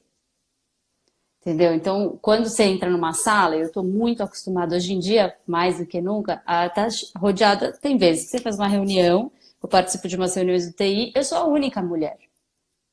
[1.41, 1.73] Entendeu?
[1.73, 5.87] Então, quando você entra numa sala, eu estou muito acostumada hoje em dia, mais do
[5.87, 7.73] que nunca, a estar tá rodeada.
[7.73, 9.31] Tem vezes que você faz uma reunião,
[9.63, 12.26] eu participo de umas reuniões do TI, eu sou a única mulher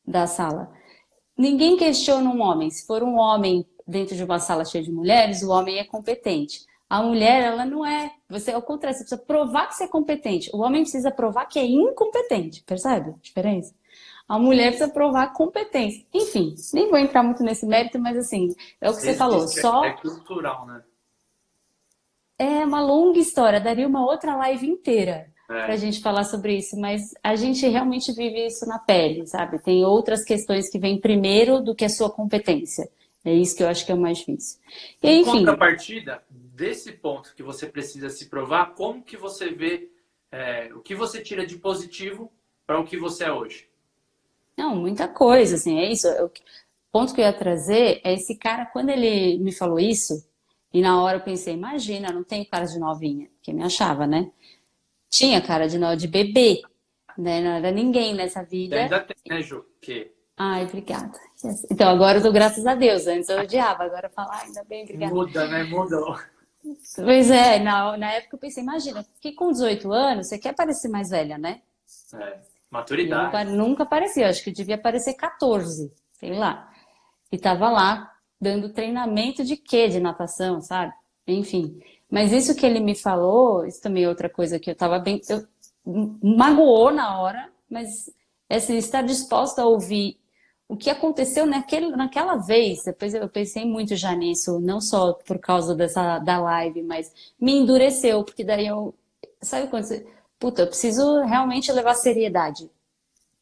[0.06, 0.72] da sala.
[1.38, 2.70] Ninguém questiona um homem.
[2.70, 6.66] Se for um homem dentro de uma sala cheia de mulheres, o homem é competente.
[6.90, 8.12] A mulher, ela não é.
[8.30, 10.50] Você, ao contrário, você precisa provar que você é competente.
[10.54, 12.64] O homem precisa provar que é incompetente.
[12.64, 13.74] Percebe a diferença?
[14.28, 16.06] A mulher precisa provar competência.
[16.14, 19.48] Enfim, nem vou entrar muito nesse mérito, mas assim, é o que você falou.
[19.48, 19.84] Só...
[19.84, 20.84] É cultural, né?
[22.38, 25.66] É uma longa história, daria uma outra live inteira é.
[25.66, 29.60] para a gente falar sobre isso, mas a gente realmente vive isso na pele, sabe?
[29.60, 32.90] Tem outras questões que vêm primeiro do que a sua competência.
[33.26, 34.60] É isso que eu acho que é o mais difícil.
[35.02, 35.30] E, enfim.
[35.30, 39.90] Em contrapartida, desse ponto que você precisa se provar, como que você vê
[40.32, 42.32] é, o que você tira de positivo
[42.66, 43.68] para o que você é hoje?
[44.58, 46.08] Não, muita coisa, assim, é isso.
[46.08, 46.32] o
[46.92, 50.26] ponto que eu ia trazer é esse cara, quando ele me falou isso,
[50.74, 54.32] e na hora eu pensei, imagina, não tem cara de novinha, que me achava, né?
[55.14, 56.64] Tinha cara de, de bebê,
[57.16, 57.40] né?
[57.40, 58.76] Não era ninguém nessa vida.
[58.76, 59.64] ainda tem, né, Ju?
[59.80, 60.12] Que...
[60.36, 61.12] Ai, obrigada.
[61.70, 63.06] Então, agora eu dou graças a Deus.
[63.06, 65.14] Antes eu odiava, agora falar, ainda bem, obrigada.
[65.14, 65.64] Muda, né?
[65.66, 66.18] Mudou.
[66.96, 70.88] Pois é, na, na época eu pensei, imagina, que com 18 anos você quer parecer
[70.88, 71.62] mais velha, né?
[72.16, 72.40] É,
[72.72, 73.52] maturidade.
[73.52, 76.72] Eu nunca parecia, acho que devia parecer 14, sei lá.
[77.32, 79.88] E tava lá dando treinamento de quê?
[79.88, 80.92] De natação, sabe?
[81.28, 81.80] Enfim.
[82.14, 85.20] Mas isso que ele me falou, isso também é outra coisa que eu tava bem.
[85.28, 85.48] Eu,
[86.22, 88.08] magoou na hora, mas
[88.48, 90.20] assim, estar disposta a ouvir
[90.68, 95.40] o que aconteceu naquele, naquela vez, depois eu pensei muito já nisso, não só por
[95.40, 98.94] causa dessa da live, mas me endureceu, porque daí eu.
[99.42, 100.08] Sabe quando você.
[100.38, 102.70] Puta, eu preciso realmente levar seriedade.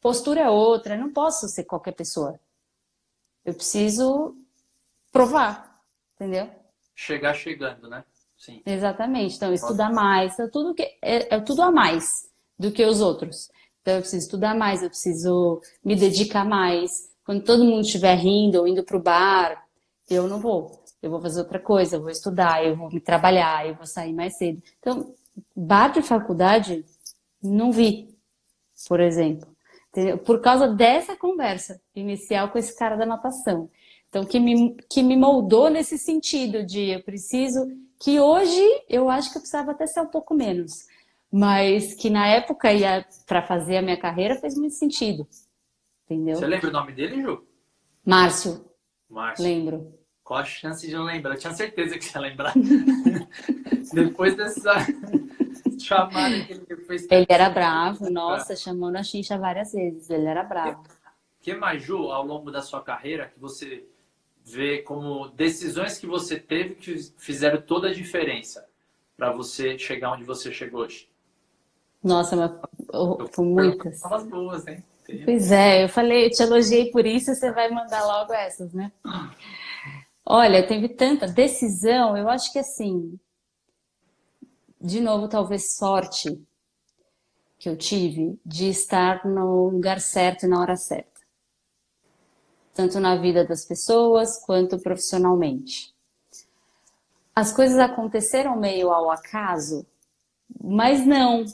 [0.00, 2.40] Postura é outra, eu não posso ser qualquer pessoa.
[3.44, 4.34] Eu preciso
[5.12, 5.78] provar,
[6.14, 6.48] entendeu?
[6.94, 8.02] Chegar chegando, né?
[8.42, 8.60] Sim.
[8.66, 9.36] Exatamente.
[9.36, 12.28] Então, estudar mais, é tudo, que, é, é tudo a mais
[12.58, 13.48] do que os outros.
[13.80, 16.90] Então, eu preciso estudar mais, eu preciso me dedicar mais,
[17.24, 19.64] quando todo mundo estiver rindo ou indo para o bar,
[20.10, 20.82] eu não vou.
[21.00, 24.12] Eu vou fazer outra coisa, eu vou estudar, eu vou me trabalhar, eu vou sair
[24.12, 24.60] mais cedo.
[24.80, 25.14] Então,
[25.54, 26.84] bar de faculdade,
[27.40, 28.08] não vi,
[28.88, 29.48] por exemplo.
[29.90, 30.18] Entendeu?
[30.18, 33.70] Por causa dessa conversa inicial com esse cara da natação.
[34.08, 37.60] Então, que me, que me moldou nesse sentido de eu preciso.
[38.02, 40.88] Que hoje eu acho que eu precisava até ser um pouco menos.
[41.30, 42.68] Mas que na época,
[43.26, 45.26] para fazer a minha carreira, fez muito sentido.
[46.04, 46.34] Entendeu?
[46.34, 47.46] Você lembra o nome dele, Ju?
[48.04, 48.64] Márcio.
[49.08, 49.44] Márcio.
[49.44, 49.94] Lembro.
[50.24, 51.34] Qual a chance de não lembrar?
[51.34, 52.54] Eu tinha certeza que você ia lembrar.
[53.94, 54.74] Depois dessa
[55.78, 57.06] chamada que ele fez.
[57.08, 60.10] Ele era bravo, nossa, chamou na xincha várias vezes.
[60.10, 60.82] Ele era bravo.
[61.40, 63.86] que mais, Ju, ao longo da sua carreira, que você
[64.44, 68.66] vê como decisões que você teve que fizeram toda a diferença
[69.16, 71.08] para você chegar onde você chegou hoje?
[72.02, 72.50] Nossa, mas
[73.32, 73.98] foi muitas.
[73.98, 74.84] São as boas, hein?
[75.24, 78.90] Pois é, eu falei, eu te elogiei por isso, você vai mandar logo essas, né?
[80.24, 83.18] Olha, teve tanta decisão, eu acho que assim,
[84.80, 86.40] de novo, talvez sorte
[87.58, 91.11] que eu tive de estar no lugar certo e na hora certa.
[92.74, 95.92] Tanto na vida das pessoas quanto profissionalmente.
[97.34, 99.86] As coisas aconteceram meio ao acaso,
[100.62, 101.44] mas não,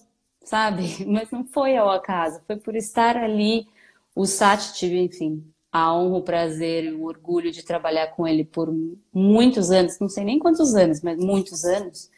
[0.44, 1.04] sabe?
[1.06, 3.66] Mas não foi ao acaso, foi por estar ali.
[4.14, 8.68] O SAT, enfim, a honra, o prazer o orgulho de trabalhar com ele por
[9.12, 12.10] muitos anos, não sei nem quantos anos, mas muitos anos.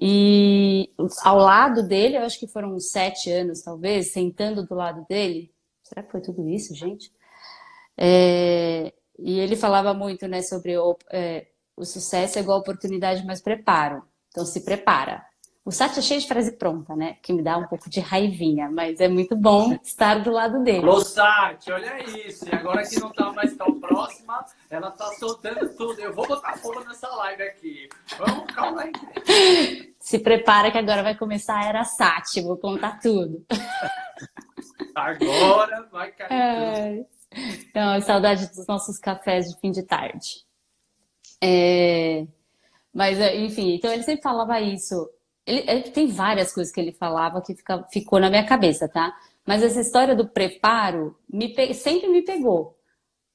[0.00, 0.90] E
[1.22, 5.52] ao lado dele, eu acho que foram uns sete anos, talvez, sentando do lado dele.
[5.82, 7.12] Será que foi tudo isso, gente?
[7.98, 13.40] É, e ele falava muito, né, sobre o, é, o sucesso é igual oportunidade, mas
[13.40, 14.02] preparo.
[14.30, 15.24] Então se prepara.
[15.64, 17.18] O site é cheio de frase pronta, né?
[17.22, 20.80] Que me dá um pouco de raivinha, mas é muito bom estar do lado dele.
[20.80, 22.48] Alô, Sati, olha isso.
[22.48, 26.00] E agora que não tá mais tão próxima, ela tá soltando tudo.
[26.00, 27.88] Eu vou botar fogo nessa live aqui.
[28.18, 29.94] Vamos, calma aí.
[30.00, 33.46] Se prepara que agora vai começar a era Sati, vou contar tudo.
[34.94, 36.96] Agora vai cair é...
[36.96, 37.06] tudo.
[37.70, 40.44] Então, saudade dos nossos cafés de fim de tarde.
[41.42, 42.26] É...
[42.92, 45.08] Mas, enfim, então ele sempre falava isso
[45.46, 49.14] ele, ele, tem várias coisas que ele falava que fica, ficou na minha cabeça, tá?
[49.46, 52.78] Mas essa história do preparo me sempre me pegou.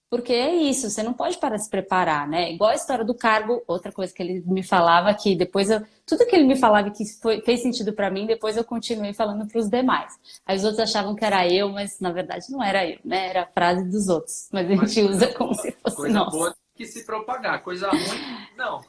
[0.10, 2.54] Porque é isso, você não pode parar de se preparar, né?
[2.54, 5.82] Igual a história do cargo, outra coisa que ele me falava que depois eu.
[6.06, 9.46] Tudo que ele me falava que foi, fez sentido para mim, depois eu continuei falando
[9.46, 10.18] para os demais.
[10.46, 13.28] Aí os outros achavam que era eu, mas na verdade não era eu, né?
[13.28, 14.48] Era a frase dos outros.
[14.54, 16.32] Mas a gente mas usa como se fosse coisa nossa.
[16.32, 18.82] boa que se propagar, coisa ruim, não.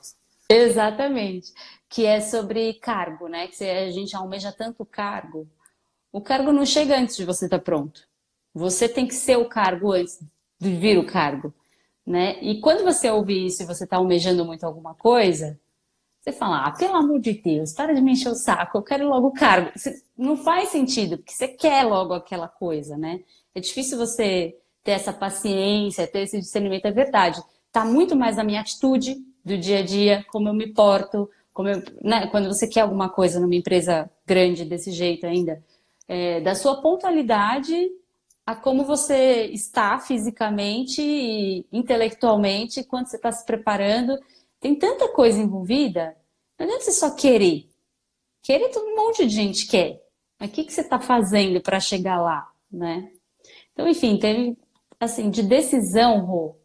[0.49, 1.53] Exatamente
[1.89, 3.49] que é sobre cargo, né?
[3.49, 5.49] Que a gente almeja tanto cargo.
[6.13, 8.07] O cargo não chega antes de você estar tá pronto.
[8.55, 10.19] Você tem que ser o cargo antes
[10.59, 11.53] vir o cargo,
[12.07, 12.39] né?
[12.41, 15.59] E quando você ouve isso e você está almejando muito alguma coisa,
[16.21, 19.09] você fala, ah, pelo amor de Deus, para de me encher o saco, eu quero
[19.09, 19.71] logo o cargo.
[20.17, 23.21] não faz sentido, porque você quer logo aquela coisa, né?
[23.55, 27.43] É difícil você ter essa paciência, ter esse discernimento, é verdade.
[27.67, 31.83] Está muito mais na minha atitude do dia a dia, como eu me porto, eu,
[32.03, 35.63] né, quando você quer alguma coisa numa empresa grande desse jeito ainda,
[36.07, 37.91] é, da sua pontualidade
[38.49, 44.19] a como você está fisicamente e intelectualmente, quando você está se preparando.
[44.59, 46.17] Tem tanta coisa envolvida,
[46.59, 47.69] não adianta você só querer.
[48.43, 50.03] Querer todo um monte de gente quer.
[50.41, 53.13] Mas o que, que você está fazendo para chegar lá, né?
[53.75, 54.57] Então, enfim, teve,
[54.99, 56.57] assim, de decisão, Rô,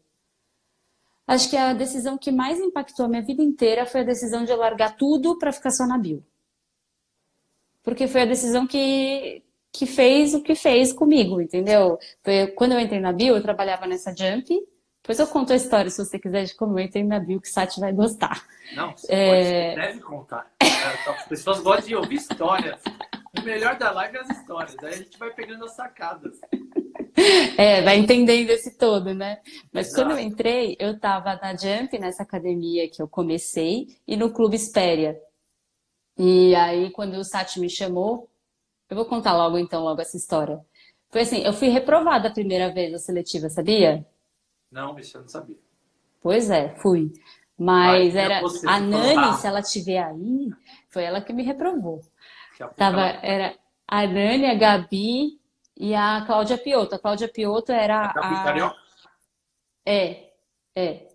[1.26, 4.54] Acho que a decisão que mais impactou a minha vida inteira foi a decisão de
[4.54, 6.24] largar tudo para ficar só na bio.
[7.82, 9.43] Porque foi a decisão que,
[9.74, 11.98] que fez o que fez comigo, entendeu?
[12.54, 14.48] Quando eu entrei na bio, eu trabalhava nessa Jump.
[15.02, 17.48] Depois eu conto a história, se você quiser, de como eu entrei na bio, que
[17.48, 18.46] o Sati vai gostar.
[18.76, 19.74] Não, você é...
[19.74, 20.50] pode, deve contar.
[20.60, 22.80] As pessoas gostam de ouvir histórias.
[23.36, 24.76] O melhor da live é as histórias.
[24.78, 26.38] Aí a gente vai pegando as sacadas.
[27.58, 29.40] É, vai entendendo esse todo, né?
[29.72, 30.02] Mas Exato.
[30.02, 34.56] quando eu entrei, eu estava na Jump, nessa academia que eu comecei, e no Clube
[34.56, 35.20] Espéria.
[36.16, 38.30] E aí, quando o Sati me chamou,
[38.88, 40.64] eu vou contar logo então, logo essa história.
[41.10, 44.06] Foi assim, eu fui reprovada a primeira vez na seletiva, sabia?
[44.70, 45.58] Não, isso eu não sabia.
[46.20, 47.12] Pois é, fui.
[47.56, 50.50] Mas era a Nani, se ela tiver aí,
[50.88, 52.00] foi ela que me reprovou.
[52.76, 55.38] Tava, era a Nani, a Gabi
[55.76, 56.96] e a Cláudia Piotto.
[56.96, 58.74] A Cláudia Piotto era a...
[59.86, 60.32] É,
[60.74, 61.08] é.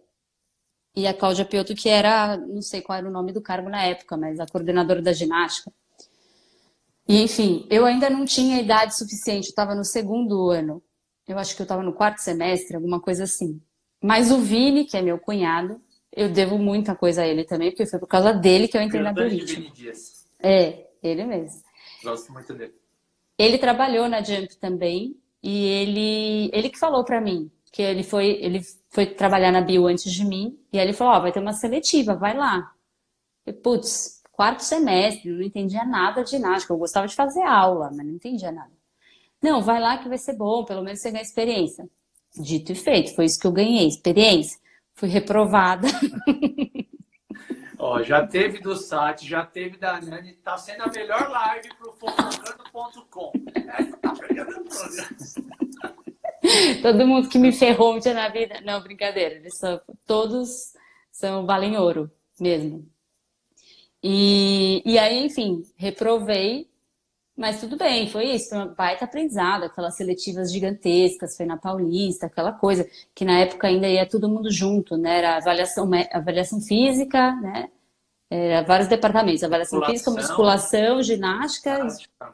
[0.95, 3.83] E a Cláudia Piotto, que era, não sei qual era o nome do cargo na
[3.83, 5.71] época, mas a coordenadora da ginástica.
[7.09, 10.79] E, enfim, eu ainda não tinha idade suficiente, eu estava no segundo ano.
[11.27, 13.59] Eu acho que eu estava no quarto semestre, alguma coisa assim.
[13.99, 15.81] Mas o Vini, que é meu cunhado,
[16.15, 19.01] eu devo muita coisa a ele também, porque foi por causa dele que eu entrei
[19.01, 20.27] na Vini Dias.
[20.39, 21.59] É, ele mesmo.
[22.03, 22.75] Gosto muito dele.
[23.39, 28.37] Ele trabalhou na Jump também e ele, ele que falou para mim que ele foi,
[28.41, 31.31] ele foi trabalhar na Bio antes de mim e aí ele falou, ó, oh, vai
[31.31, 32.71] ter uma seletiva, vai lá.
[33.47, 38.05] E, putz, quarto semestre, não entendia nada de ginástica, eu gostava de fazer aula, mas
[38.05, 38.71] não entendia nada.
[39.41, 41.89] Não, vai lá que vai ser bom, pelo menos você ganha experiência.
[42.37, 44.57] Dito e feito, foi isso que eu ganhei, experiência.
[44.93, 45.89] Fui reprovada.
[47.77, 51.91] Ó, já teve do site, já teve da Nani, tá sendo a melhor live pro
[51.97, 53.33] fofocando.com.
[56.81, 58.61] Todo mundo que me ferrou um dia na vida.
[58.61, 59.35] Não, brincadeira.
[59.35, 60.71] Eles são, todos
[61.11, 62.89] são valem ouro mesmo.
[64.03, 66.69] E, e aí, enfim, reprovei,
[67.35, 72.25] mas tudo bem, foi isso, foi uma baita aprendizado, aquelas seletivas gigantescas, foi na Paulista,
[72.25, 72.85] aquela coisa,
[73.15, 75.19] que na época ainda ia todo mundo junto, né?
[75.19, 77.69] Era avaliação, avaliação física, né?
[78.29, 82.33] Era vários departamentos, avaliação física, musculação, ginástica, ginástica,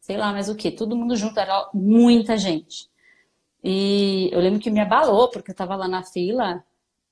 [0.00, 2.90] sei lá mais o que, todo mundo junto, era muita gente.
[3.62, 6.64] E eu lembro que me abalou, porque eu tava lá na fila,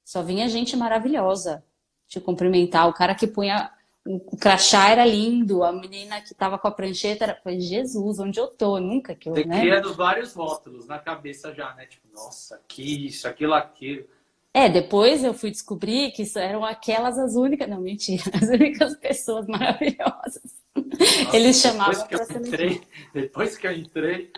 [0.04, 1.62] só vinha gente maravilhosa
[2.08, 3.70] te cumprimentar, o cara que punha
[4.16, 8.40] o crachá era lindo, a menina que estava com a prancheta era, foi Jesus, onde
[8.40, 9.60] eu tô, nunca que eu, Você né?
[9.60, 11.84] criando vários rótulos na cabeça já, né?
[11.84, 14.06] Tipo, nossa, que isso, aquilo, aquilo.
[14.54, 18.96] É, depois eu fui descobrir que isso eram aquelas as únicas, não, mentira, as únicas
[18.96, 20.56] pessoas maravilhosas.
[20.74, 22.80] Nossa, Eles chamavam depois que eu entrei,
[23.12, 24.32] Depois que eu entrei,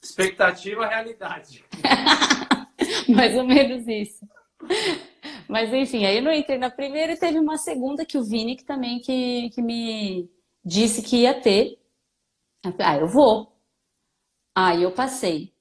[0.00, 1.64] expectativa, realidade.
[3.08, 4.24] Mais ou menos isso.
[5.48, 8.56] Mas enfim, aí eu não entrei na primeira e teve uma segunda que o Vini
[8.56, 10.30] que também que, que me
[10.64, 11.78] disse que ia ter.
[12.78, 13.56] Ah, eu vou.
[14.54, 15.52] Aí eu passei.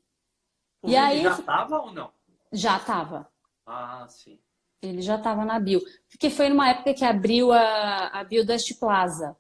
[0.82, 2.12] O E Vini aí- já tava ou não?
[2.52, 3.30] Já tava.
[3.66, 4.40] Ah, sim.
[4.82, 5.82] Ele já tava na Bio.
[6.10, 9.36] Porque foi numa época que abriu a, a Bio Dust Plaza.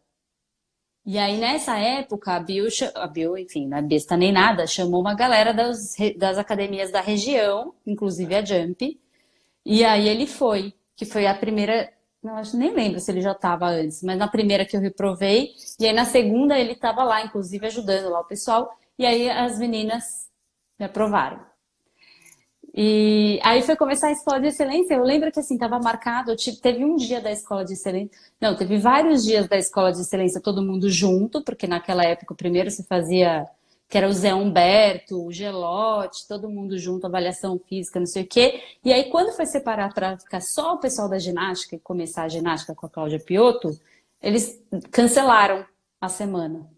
[1.05, 5.01] E aí, nessa época, a Bio, a Bio, enfim, não é besta nem nada, chamou
[5.01, 8.99] uma galera das, das academias da região, inclusive a Jump.
[9.65, 11.91] E aí ele foi, que foi a primeira.
[12.23, 15.53] Não, acho, nem lembro se ele já estava antes, mas na primeira que eu reprovei.
[15.79, 18.69] E aí na segunda ele estava lá, inclusive ajudando lá o pessoal.
[18.97, 20.29] E aí as meninas
[20.79, 21.39] me aprovaram.
[22.77, 24.95] E aí foi começar a escola de excelência.
[24.95, 28.11] Eu lembro que assim, estava marcado, tive- teve um dia da escola de excelência.
[28.39, 32.37] Não, teve vários dias da escola de excelência, todo mundo junto, porque naquela época o
[32.37, 33.47] primeiro se fazia,
[33.87, 38.27] que era o Zé Humberto, o Gelote, todo mundo junto, avaliação física, não sei o
[38.27, 38.61] quê.
[38.83, 42.29] E aí, quando foi separar para ficar só o pessoal da ginástica e começar a
[42.29, 43.79] ginástica com a Cláudia Piotto,
[44.21, 44.59] eles
[44.91, 45.65] cancelaram
[46.01, 46.69] a semana.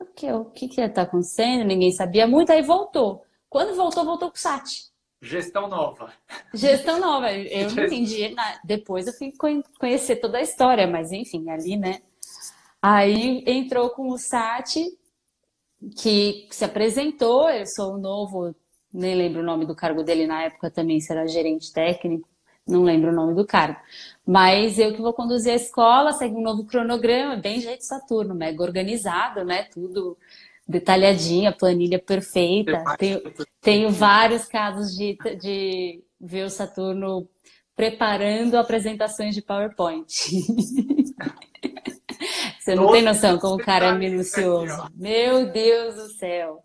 [0.00, 1.64] O que, o que que está acontecendo?
[1.64, 3.24] Ninguém sabia muito, aí voltou.
[3.48, 4.88] Quando voltou, voltou com o SAT.
[5.20, 6.12] Gestão nova.
[6.54, 8.34] Gestão nova, eu não entendi.
[8.62, 12.00] Depois eu fui con- conhecer toda a história, mas enfim, ali, né?
[12.80, 14.96] Aí entrou com o Sati,
[15.96, 17.48] que se apresentou.
[17.50, 18.54] Eu sou o novo,
[18.92, 22.28] nem lembro o nome do cargo dele na época também, será gerente técnico,
[22.66, 23.78] não lembro o nome do cargo.
[24.26, 28.62] Mas eu que vou conduzir a escola, segue um novo cronograma, bem jeito Saturno, mega
[28.62, 29.64] organizado, né?
[29.64, 30.16] Tudo
[30.68, 32.84] detalhadinho, a planilha perfeita.
[32.98, 33.22] Tenho,
[33.60, 37.26] tenho vários casos de, de ver o Saturno
[37.82, 40.04] preparando apresentações de PowerPoint.
[42.58, 44.90] Você não tem noção como o cara é minucioso.
[44.96, 46.64] Meu Deus do céu.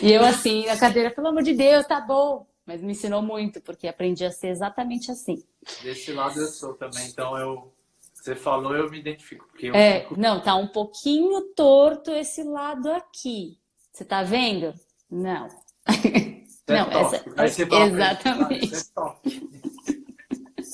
[0.00, 2.46] E eu assim, na cadeira, pelo amor de Deus, tá bom.
[2.64, 5.42] Mas me ensinou muito, porque aprendi a ser exatamente assim.
[5.82, 7.72] Desse lado eu sou também, então eu.
[8.14, 9.46] Você falou, eu me identifico.
[9.48, 13.58] Porque É, fico- não, tá um pouquinho torto esse lado aqui.
[13.92, 14.72] Você tá vendo?
[15.10, 15.46] Não.
[15.46, 15.56] Isso
[16.68, 17.16] é Não, toque.
[17.16, 18.54] essa- Aí você fala exatamente.
[18.54, 19.95] "Ah, isso é toque."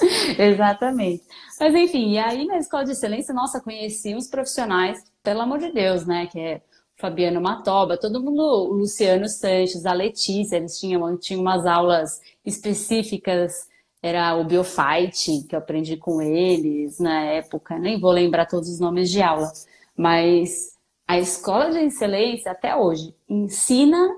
[0.38, 1.22] Exatamente.
[1.58, 5.72] Mas enfim, e aí na escola de excelência, nossa, conheci uns profissionais, pelo amor de
[5.72, 6.26] Deus, né?
[6.26, 6.62] Que é
[6.96, 13.68] Fabiano Matoba, todo mundo, o Luciano Sanches, a Letícia, eles tinham, tinham umas aulas específicas,
[14.02, 18.80] era o Biofight, que eu aprendi com eles na época, nem vou lembrar todos os
[18.80, 19.50] nomes de aula,
[19.96, 24.08] mas a escola de excelência, até hoje, ensina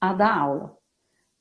[0.00, 0.76] a dar aula.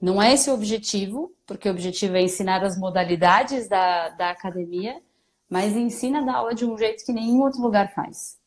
[0.03, 5.01] Não é esse o objetivo, porque o objetivo é ensinar as modalidades da, da academia,
[5.49, 8.37] mas ensina a dar aula de um jeito que nenhum outro lugar faz.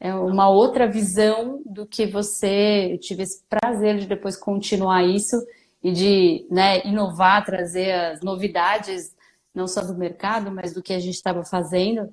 [0.00, 2.94] É uma outra visão do que você.
[2.94, 5.36] Eu tive esse prazer de depois continuar isso
[5.82, 9.14] e de né, inovar, trazer as novidades,
[9.54, 12.10] não só do mercado, mas do que a gente estava fazendo.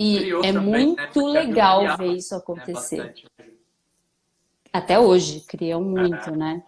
[0.00, 1.06] E Criou é também, muito né?
[1.12, 2.96] Porque legal ver isso né, acontecer.
[2.96, 3.26] bastante.
[4.72, 6.62] Até hoje, criam muito, né?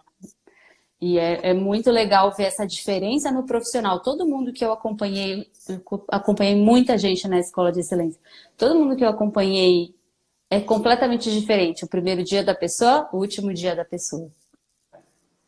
[0.99, 4.01] E é, é muito legal ver essa diferença no profissional.
[4.01, 8.19] Todo mundo que eu acompanhei, eu acompanhei muita gente na escola de excelência.
[8.57, 9.93] Todo mundo que eu acompanhei
[10.49, 11.85] é completamente diferente.
[11.85, 14.31] O primeiro dia da pessoa, o último dia da pessoa.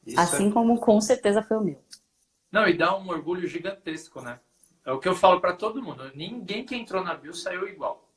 [0.05, 1.81] Isso é- Assim como com certeza foi o meu.
[2.51, 4.39] Não, e dá um orgulho gigantesco, né?
[4.85, 6.11] É o que eu falo pra todo mundo.
[6.15, 8.07] Ninguém que entrou na Bio saiu igual.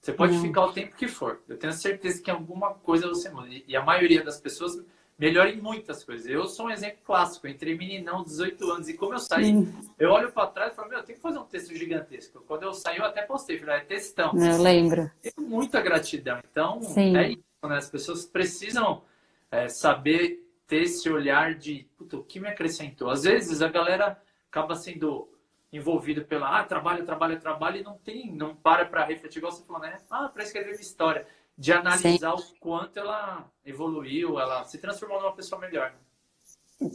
[0.00, 0.42] Você pode Não.
[0.42, 1.42] ficar o tempo que for.
[1.48, 3.48] Eu tenho certeza que alguma coisa você muda.
[3.66, 4.78] E a maioria das pessoas
[5.18, 6.26] melhora em muitas coisas.
[6.26, 7.46] Eu sou um exemplo clássico.
[7.46, 8.88] Eu entrei meninão, 18 anos.
[8.88, 9.72] E como eu saí, Hum.
[9.98, 12.42] eu olho pra trás e falo, meu, eu tenho que fazer um texto gigantesco.
[12.46, 13.58] Quando eu saí, eu até postei.
[13.58, 14.32] Falei, ah, é textão.
[14.36, 15.10] Eu lembro.
[15.22, 16.40] Tenho muita gratidão.
[16.50, 17.16] Então, Sim.
[17.16, 17.76] é isso, né?
[17.76, 19.02] As pessoas precisam
[19.50, 23.08] é, saber ter esse olhar de, puta, o que me acrescentou?
[23.08, 25.30] Às vezes a galera acaba sendo
[25.72, 29.64] envolvida pela, ah, trabalho, trabalho, trabalho, e não tem, não para para refletir, igual você
[29.64, 29.98] falou, né?
[30.10, 31.26] Ah, para escrever uma história.
[31.58, 35.92] De analisar o quanto ela evoluiu, ela se transformou numa pessoa melhor.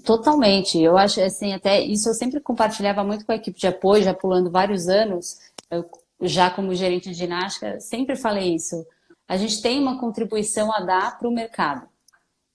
[0.06, 0.80] Totalmente.
[0.80, 4.14] Eu acho assim, até isso eu sempre compartilhava muito com a equipe de apoio, já
[4.14, 5.40] pulando vários anos,
[5.70, 5.90] eu,
[6.22, 8.86] já como gerente de ginástica, sempre falei isso.
[9.28, 11.88] A gente tem uma contribuição a dar para o mercado.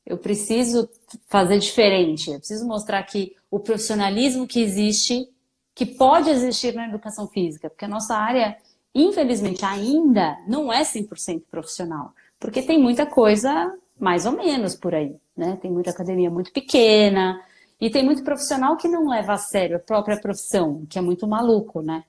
[0.05, 0.89] Eu preciso
[1.27, 2.31] fazer diferente.
[2.31, 5.29] Eu preciso mostrar que o profissionalismo que existe,
[5.75, 8.57] que pode existir na educação física, porque a nossa área,
[8.99, 13.71] Infelizmente, ainda não é 100% profissional, porque tem muita coisa
[14.01, 15.59] mais ou menos por aí, né?
[15.61, 17.39] Tem muita academia muito pequena
[17.79, 21.29] e tem muito profissional que não leva a sério a própria profissão, que é muito
[21.29, 22.05] maluco, né?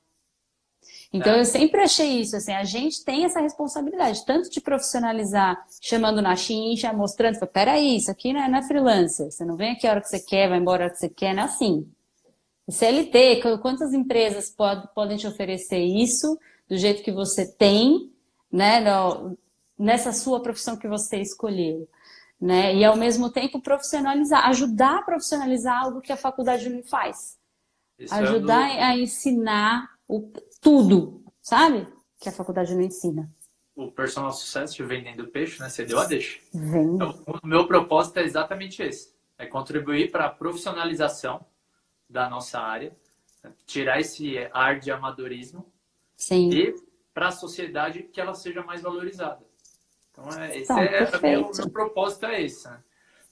[1.11, 1.41] Então é.
[1.41, 6.37] eu sempre achei isso, assim, a gente tem essa responsabilidade, tanto de profissionalizar, chamando na
[6.37, 9.91] chincha, mostrando, peraí, isso aqui não é, não é freelancer, você não vem aqui a
[9.91, 11.85] hora que você quer, vai embora a hora que você quer, não é assim.
[12.69, 16.37] CLT, quantas empresas pode, podem te oferecer isso
[16.69, 18.11] do jeito que você tem,
[18.51, 19.37] né, no,
[19.77, 21.87] nessa sua profissão que você escolheu,
[22.39, 22.75] né?
[22.75, 27.37] E ao mesmo tempo profissionalizar, ajudar a profissionalizar algo que a faculdade não faz.
[27.97, 28.83] Isso ajudar é do...
[28.83, 31.87] a ensinar o, tudo, sabe?
[32.19, 33.31] Que a faculdade não ensina.
[33.75, 35.69] O personal sucesso vendendo peixe, né?
[35.69, 36.39] Você deu a deixa.
[36.53, 41.45] Então, o meu propósito é exatamente esse: é contribuir para a profissionalização
[42.09, 42.95] da nossa área,
[43.65, 45.71] tirar esse ar de amadorismo
[46.17, 46.49] Sim.
[46.49, 46.75] e
[47.13, 49.39] para a sociedade que ela seja mais valorizada.
[50.11, 52.67] Então, é, esse é, é meu, meu propósito é esse.
[52.67, 52.79] Né?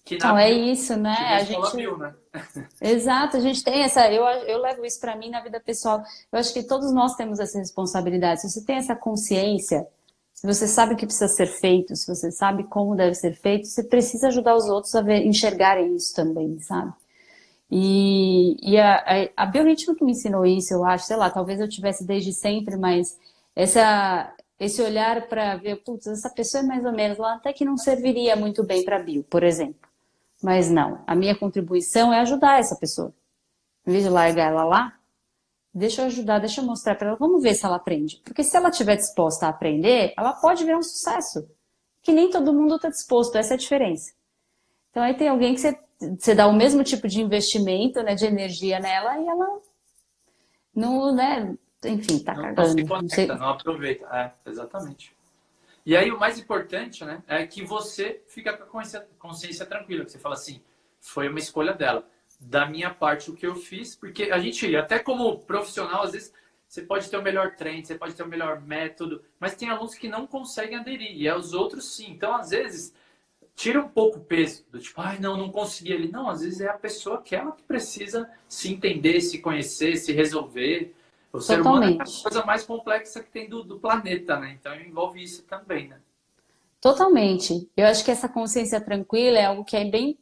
[0.03, 1.15] Que então, é isso, né?
[1.15, 1.75] A gente...
[1.75, 2.13] Mil, né?
[2.79, 4.09] Exato, a gente tem essa.
[4.11, 6.03] Eu, eu levo isso para mim na vida pessoal.
[6.31, 8.41] Eu acho que todos nós temos essa responsabilidade.
[8.41, 9.87] Se você tem essa consciência,
[10.31, 13.67] se você sabe o que precisa ser feito, se você sabe como deve ser feito,
[13.67, 16.93] você precisa ajudar os outros a ver, enxergarem isso também, sabe?
[17.69, 21.67] E, e a, a, Bioritmo que me ensinou isso, eu acho, sei lá, talvez eu
[21.67, 23.17] tivesse desde sempre, mas
[23.55, 27.65] essa, esse olhar para ver, putz, essa pessoa é mais ou menos lá, até que
[27.65, 29.89] não serviria muito bem para bio, por exemplo.
[30.43, 33.13] Mas não, a minha contribuição é ajudar essa pessoa.
[33.85, 34.93] Em vez de largar ela lá,
[35.73, 38.21] deixa eu ajudar, deixa eu mostrar para ela, vamos ver se ela aprende.
[38.23, 41.47] Porque se ela estiver disposta a aprender, ela pode ver um sucesso.
[42.01, 44.13] Que nem todo mundo está disposto, essa é a diferença.
[44.91, 48.25] Então aí tem alguém que você você dá o mesmo tipo de investimento, né, de
[48.25, 49.61] energia nela e ela
[50.75, 52.75] não, né, enfim, tá não, cagando.
[52.75, 54.05] Não conecta, não, não aproveita.
[54.13, 55.15] É, exatamente.
[55.85, 60.03] E aí o mais importante, né, é que você fica com a consciência, consciência tranquila,
[60.03, 60.61] que você fala assim,
[60.99, 62.05] foi uma escolha dela.
[62.39, 66.33] Da minha parte, o que eu fiz, porque a gente, até como profissional, às vezes
[66.67, 69.95] você pode ter o melhor trem, você pode ter o melhor método, mas tem alunos
[69.95, 72.11] que não conseguem aderir, e é os outros sim.
[72.11, 72.93] Então, às vezes,
[73.55, 76.11] tira um pouco o peso do tipo, ai, não, não consegui ele.
[76.11, 80.11] Não, às vezes é a pessoa que ela que precisa se entender, se conhecer, se
[80.11, 80.93] resolver.
[81.31, 84.57] O ser humano é a coisa mais complexa que tem do, do planeta, né?
[84.59, 85.97] Então envolve isso também, né?
[86.81, 87.67] Totalmente.
[87.75, 90.17] Eu acho que essa consciência tranquila é algo que é bem,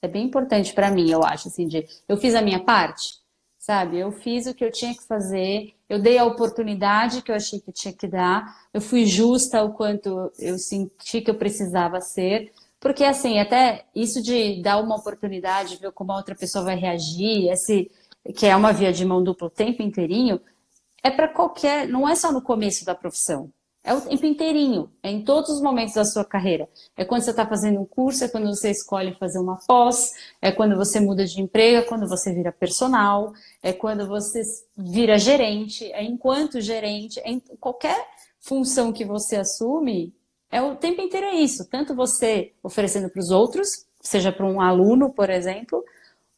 [0.00, 3.14] é bem importante para mim, eu acho, assim, de eu fiz a minha parte,
[3.58, 3.98] sabe?
[3.98, 7.58] Eu fiz o que eu tinha que fazer, eu dei a oportunidade que eu achei
[7.58, 12.52] que tinha que dar, eu fui justa o quanto eu senti que eu precisava ser,
[12.84, 17.48] porque, assim, até isso de dar uma oportunidade, ver como a outra pessoa vai reagir,
[17.50, 17.90] esse,
[18.36, 20.38] que é uma via de mão dupla o tempo inteirinho,
[21.02, 21.88] é para qualquer.
[21.88, 23.50] Não é só no começo da profissão.
[23.82, 26.68] É o tempo inteirinho, é em todos os momentos da sua carreira.
[26.94, 30.12] É quando você está fazendo um curso, é quando você escolhe fazer uma pós,
[30.42, 33.32] é quando você muda de emprego, é quando você vira personal,
[33.62, 34.42] é quando você
[34.76, 38.06] vira gerente, é enquanto gerente, é em qualquer
[38.40, 40.12] função que você assume,
[40.54, 44.60] é o tempo inteiro é isso, tanto você oferecendo para os outros, seja para um
[44.60, 45.84] aluno, por exemplo,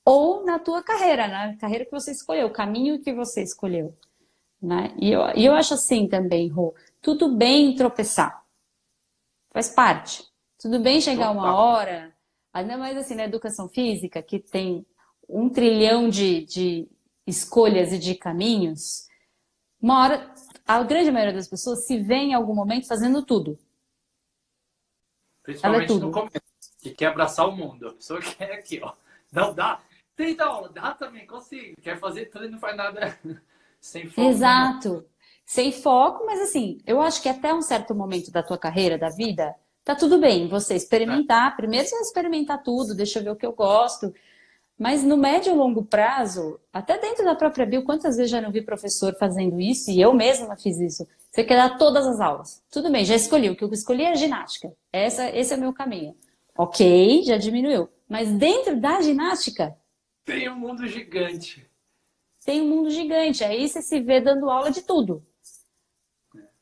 [0.02, 3.94] ou na tua carreira, na carreira que você escolheu, o caminho que você escolheu.
[4.62, 4.94] Né?
[4.98, 8.42] E, eu, e eu acho assim também, Rô, tudo bem tropeçar.
[9.52, 10.24] Faz parte.
[10.58, 12.10] Tudo bem chegar uma hora,
[12.54, 14.86] ainda mais assim na educação física, que tem
[15.28, 16.88] um trilhão de, de
[17.26, 19.06] escolhas e de caminhos,
[19.78, 20.34] uma hora,
[20.66, 23.58] a grande maioria das pessoas se vê em algum momento fazendo tudo.
[25.46, 26.40] Principalmente é no começo,
[26.82, 27.88] que quer abraçar o mundo.
[27.88, 28.92] A pessoa quer aqui, ó.
[29.32, 29.80] Não dá.
[30.16, 31.80] Tenta aula, dá também, consigo.
[31.80, 33.16] Quer fazer tudo e não faz nada
[33.80, 34.20] sem foco.
[34.20, 34.28] Né?
[34.28, 34.94] Exato.
[34.94, 35.02] Né?
[35.46, 39.08] Sem foco, mas assim, eu acho que até um certo momento da tua carreira, da
[39.08, 41.52] vida, tá tudo bem você experimentar.
[41.52, 41.56] É.
[41.56, 44.12] Primeiro você experimentar tudo, deixa eu ver o que eu gosto.
[44.76, 48.50] Mas no médio e longo prazo, até dentro da própria bio, quantas vezes já não
[48.50, 51.06] vi professor fazendo isso, e eu mesma fiz isso.
[51.36, 52.64] Você quer dar todas as aulas.
[52.70, 53.50] Tudo bem, já escolhi.
[53.50, 54.74] O que eu escolhi é ginástica.
[54.90, 56.16] Essa, esse é o meu caminho.
[56.56, 57.90] Ok, já diminuiu.
[58.08, 59.76] Mas dentro da ginástica.
[60.24, 61.70] Tem um mundo gigante.
[62.42, 63.44] Tem um mundo gigante.
[63.44, 65.22] Aí você se vê dando aula de tudo.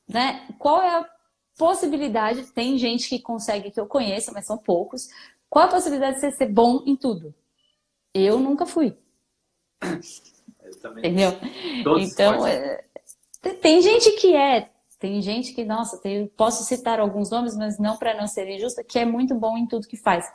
[0.08, 0.44] Né?
[0.58, 1.08] Qual é a
[1.56, 2.42] possibilidade?
[2.50, 5.08] Tem gente que consegue, que eu conheço, mas são poucos.
[5.48, 7.32] Qual a possibilidade de você ser bom em tudo?
[8.12, 8.98] Eu nunca fui.
[10.64, 11.04] Eu também.
[11.04, 11.30] Entendeu?
[11.84, 12.82] Todos então, é,
[13.52, 17.96] tem gente que é, tem gente que, nossa, tem, posso citar alguns nomes, mas não
[17.96, 20.26] para não ser injusta, que é muito bom em tudo que faz.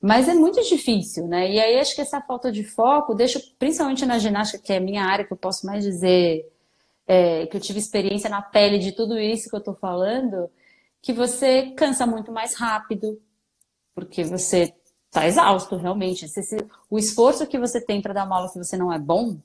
[0.00, 1.50] Mas é muito difícil, né?
[1.50, 4.80] E aí acho que essa falta de foco deixa, principalmente na ginástica, que é a
[4.80, 6.46] minha área, que eu posso mais dizer
[7.06, 10.50] é, que eu tive experiência na pele de tudo isso que eu estou falando,
[11.00, 13.20] que você cansa muito mais rápido,
[13.94, 14.74] porque você
[15.06, 16.26] está exausto realmente.
[16.90, 19.38] o esforço que você tem para dar uma aula que você não é bom,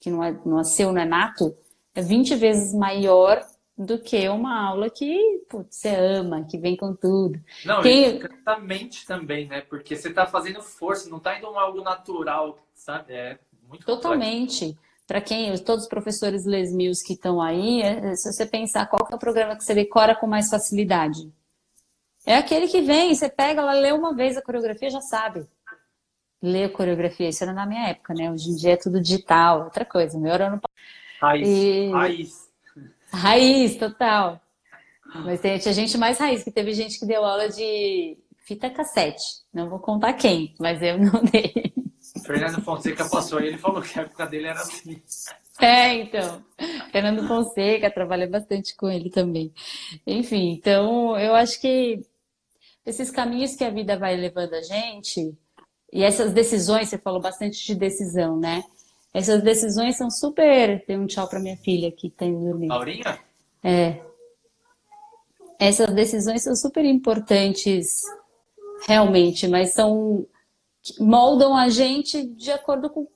[0.00, 1.56] que não é, não é seu, não é nato,
[1.96, 3.42] é 20 vezes maior
[3.76, 7.40] do que uma aula que putz, você ama, que vem com tudo.
[7.64, 8.04] Não, Quem...
[8.16, 9.62] exatamente também, né?
[9.62, 13.12] Porque você está fazendo força, não está indo algo natural, sabe?
[13.12, 13.38] É
[13.68, 14.76] muito Totalmente.
[15.06, 18.86] Para quem, todos os professores Les Mills que estão aí, é, é, se você pensar
[18.86, 21.32] qual é o programa que você decora com mais facilidade.
[22.26, 25.46] É aquele que vem, você pega, ela lê uma vez a coreografia, já sabe.
[26.42, 28.30] Lê a coreografia, isso era na minha época, né?
[28.32, 30.18] Hoje em dia é tudo digital, outra coisa.
[30.18, 30.60] Meu era no
[31.20, 31.90] Raiz, e...
[31.90, 32.48] raiz.
[33.12, 34.40] Raiz, total.
[35.24, 39.24] Mas tem, tinha gente mais raiz, que teve gente que deu aula de fita cassete.
[39.52, 41.72] Não vou contar quem, mas eu não dei.
[42.24, 45.02] Fernando Fonseca passou e ele falou que a época dele era assim.
[45.60, 46.44] É, então.
[46.90, 49.52] Fernando Fonseca, trabalhei bastante com ele também.
[50.06, 52.00] Enfim, então eu acho que
[52.84, 55.36] esses caminhos que a vida vai levando a gente,
[55.92, 58.62] e essas decisões, você falou bastante de decisão, né?
[59.16, 60.84] Essas decisões são super.
[60.84, 62.70] Tem um tchau para minha filha que tem dormindo.
[62.70, 63.18] Aurinha?
[63.64, 64.02] É.
[65.58, 68.02] Essas decisões são super importantes,
[68.86, 70.26] realmente, mas são
[71.00, 73.08] moldam a gente de acordo com,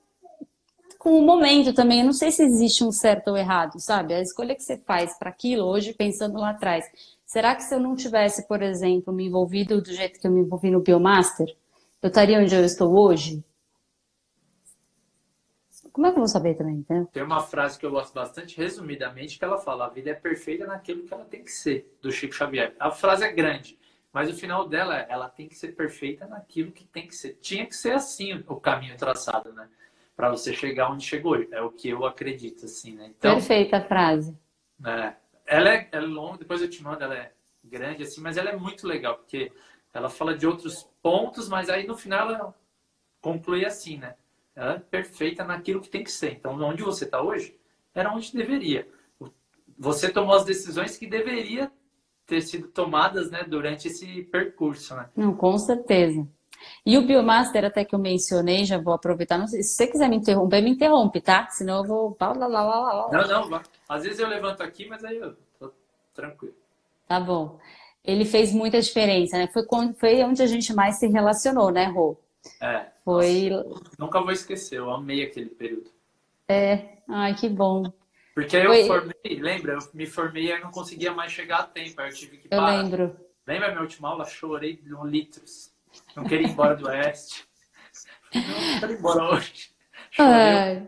[0.97, 1.99] com o momento também.
[1.99, 4.15] Eu não sei se existe um certo ou errado, sabe?
[4.15, 6.83] A escolha que você faz para aquilo, hoje pensando lá atrás.
[7.27, 10.41] Será que se eu não tivesse, por exemplo, me envolvido do jeito que eu me
[10.41, 11.55] envolvi no Biomaster,
[12.01, 13.43] eu estaria onde eu estou hoje?
[15.91, 17.07] Como é que eu vou saber também, né?
[17.11, 20.65] Tem uma frase que eu gosto bastante, resumidamente, que ela fala: a vida é perfeita
[20.65, 22.75] naquilo que ela tem que ser, do Chico Xavier.
[22.79, 23.77] A frase é grande,
[24.13, 27.37] mas o final dela é: ela tem que ser perfeita naquilo que tem que ser.
[27.41, 29.67] Tinha que ser assim o caminho traçado, né?
[30.15, 31.35] Para você chegar onde chegou.
[31.51, 33.07] É o que eu acredito, assim, né?
[33.17, 34.37] Então, Perfeita a frase.
[34.85, 35.13] É,
[35.45, 37.31] ela é, é longa, depois eu te mando, ela é
[37.63, 39.51] grande, assim, mas ela é muito legal, porque
[39.93, 42.55] ela fala de outros pontos, mas aí no final ela
[43.21, 44.15] conclui assim, né?
[44.55, 46.33] Ela é perfeita naquilo que tem que ser.
[46.33, 47.57] Então, onde você está hoje,
[47.93, 48.87] era onde deveria.
[49.77, 51.71] Você tomou as decisões que deveria
[52.25, 54.95] ter sido tomadas né, durante esse percurso.
[54.95, 55.09] Né?
[55.15, 56.27] Não, com certeza.
[56.85, 59.37] E o Biomaster, até que eu mencionei, já vou aproveitar.
[59.37, 61.47] Não sei, se você quiser me interromper, me interrompe, tá?
[61.49, 62.17] Senão eu vou.
[63.11, 65.73] Não, não, às vezes eu levanto aqui, mas aí eu tô
[66.13, 66.53] tranquilo.
[67.07, 67.59] Tá bom.
[68.03, 69.47] Ele fez muita diferença, né?
[69.47, 69.63] Foi,
[69.95, 72.17] foi onde a gente mais se relacionou, né, Rô?
[72.59, 72.87] É.
[73.03, 73.49] Foi.
[73.49, 75.91] Nossa, nunca vou esquecer, eu amei aquele período.
[76.47, 77.91] É, ai, que bom.
[78.33, 78.85] Porque eu Foi...
[78.85, 79.73] formei, lembra?
[79.73, 82.75] Eu me formei e não conseguia mais chegar a tempo, aí eu tive que parar.
[82.75, 83.17] Eu lembro.
[83.45, 84.25] Lembra minha última aula?
[84.25, 85.71] Chorei um litros.
[86.15, 87.45] Não queria ir embora do Oeste.
[88.33, 89.71] Não quero ir embora hoje.
[90.11, 90.87] Chorei.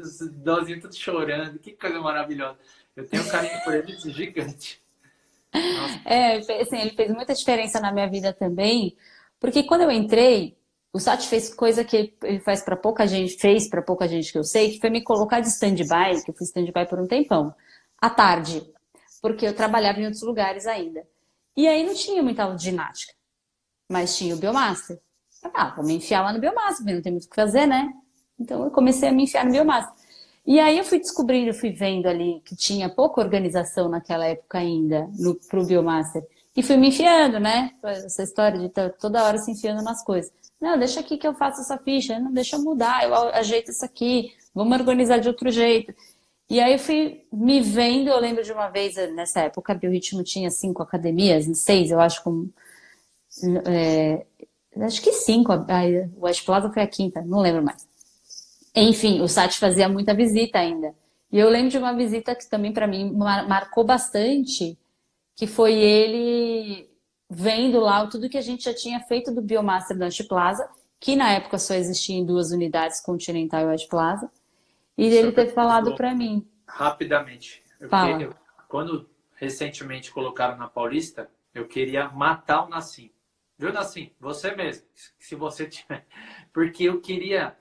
[0.00, 1.58] Os idosinhos todos chorando.
[1.58, 2.58] Que coisa maravilhosa.
[2.96, 4.82] Eu tenho um carinho por eles gigante.
[5.54, 6.00] Nossa.
[6.04, 8.96] É, assim, ele fez muita diferença na minha vida também,
[9.40, 10.57] porque quando eu entrei,
[10.92, 14.38] o Sat fez coisa que ele faz para pouca gente, fez para pouca gente que
[14.38, 17.54] eu sei, que foi me colocar de stand-by, que eu fui stand-by por um tempão,
[18.00, 18.62] à tarde,
[19.20, 21.06] porque eu trabalhava em outros lugares ainda.
[21.56, 23.12] E aí não tinha muita aula de ginástica,
[23.88, 24.98] mas tinha o Biomaster.
[25.54, 27.92] Ah, vou me enfiar lá no Biomaster, porque não tem muito o que fazer, né?
[28.38, 29.94] Então eu comecei a me enfiar no Biomaster.
[30.46, 35.06] E aí eu fui descobrindo, fui vendo ali que tinha pouca organização naquela época ainda
[35.50, 36.26] para o Biomaster.
[36.56, 37.74] E fui me enfiando, né?
[37.84, 40.32] Essa história de toda hora se enfiando nas coisas.
[40.60, 42.18] Não, deixa aqui que eu faço essa ficha.
[42.18, 44.32] Não, deixa eu mudar, eu ajeito isso aqui.
[44.54, 45.94] Vamos organizar de outro jeito.
[46.50, 50.24] E aí eu fui me vendo, eu lembro de uma vez, nessa época, o Biorritmo
[50.24, 52.50] tinha cinco academias, seis, eu acho, como...
[53.66, 54.24] É,
[54.80, 57.86] acho que cinco, o West Plaza foi a quinta, não lembro mais.
[58.74, 60.94] Enfim, o Sati fazia muita visita ainda.
[61.30, 64.78] E eu lembro de uma visita que também para mim marcou bastante,
[65.36, 66.87] que foi ele
[67.28, 70.68] vendo lá tudo que a gente já tinha feito do Biomaster da Plaza,
[70.98, 74.30] que na época só existia em duas unidades, Continental e West Plaza,
[74.96, 76.46] e ele ter falado para mim.
[76.66, 77.62] Rapidamente.
[77.78, 78.30] Eu queria,
[78.66, 83.10] quando recentemente colocaram na Paulista, eu queria matar o Nassim.
[83.56, 84.12] Viu, Nassim?
[84.20, 84.86] Você mesmo,
[85.18, 86.06] se você tiver.
[86.52, 87.56] Porque eu queria,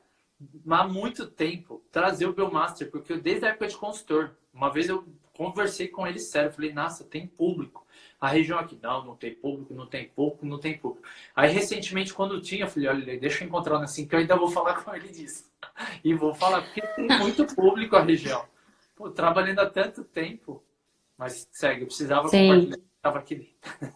[0.69, 4.89] há muito tempo, trazer o Biomaster, porque eu, desde a época de consultor, uma vez
[4.89, 7.85] eu conversei com ele sério, falei, nossa, tem público.
[8.19, 11.07] A região aqui, não, não tem público, não tem público, não tem público.
[11.35, 14.49] Aí, recentemente, quando tinha, eu falei, olha, deixa eu encontrar assim, que eu ainda vou
[14.49, 15.45] falar com ele disso.
[16.03, 18.43] E vou falar, porque tem muito público a região.
[18.95, 20.63] Pô, trabalhando há tanto tempo,
[21.17, 22.47] mas segue, eu precisava Sim.
[22.47, 23.95] compartilhar, estava aqui dentro.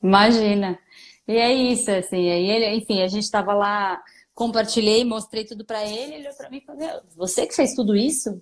[0.00, 0.78] Imagina.
[1.26, 4.00] E é isso, assim, aí ele, enfim, a gente estava lá,
[4.32, 7.96] compartilhei, mostrei tudo para ele, ele olhou para mim e falou, você que fez tudo
[7.96, 8.40] isso?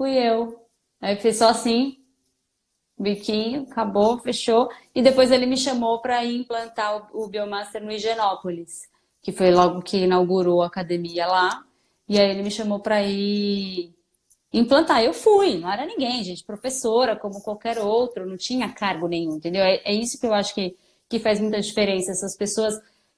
[0.00, 0.66] fui eu.
[0.98, 1.99] Aí fez só assim,
[3.02, 4.68] biquinho, acabou, fechou.
[4.94, 8.88] E depois ele me chamou para ir implantar o, Biomaster no Higienópolis,
[9.22, 11.64] que foi logo que inaugurou a academia lá.
[12.08, 13.94] E aí ele me chamou para ir
[14.52, 15.02] implantar.
[15.02, 19.62] Eu fui, não era ninguém, gente, professora, como qualquer outro, não tinha cargo nenhum, entendeu?
[19.62, 20.76] É, é isso que eu acho que,
[21.08, 22.10] que faz muita diferença.
[22.10, 22.74] Essas pessoas,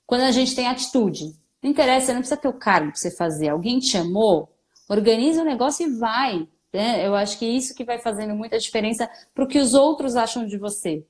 [0.06, 3.48] quando a gente tem atitude, não interessa, não precisa ter o cargo para você fazer.
[3.48, 4.48] Alguém te chamou,
[4.88, 6.46] organiza o negócio e vai.
[6.72, 7.06] Né?
[7.06, 10.16] Eu acho que é isso que vai fazendo muita diferença para o que os outros
[10.16, 11.04] acham de você.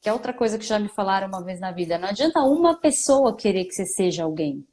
[0.00, 1.98] Que é outra coisa que já me falaram uma vez na vida.
[1.98, 4.64] Não adianta uma pessoa querer que você seja alguém.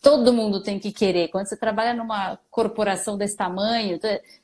[0.00, 1.28] Todo mundo tem que querer.
[1.28, 3.98] Quando você trabalha numa corporação desse tamanho,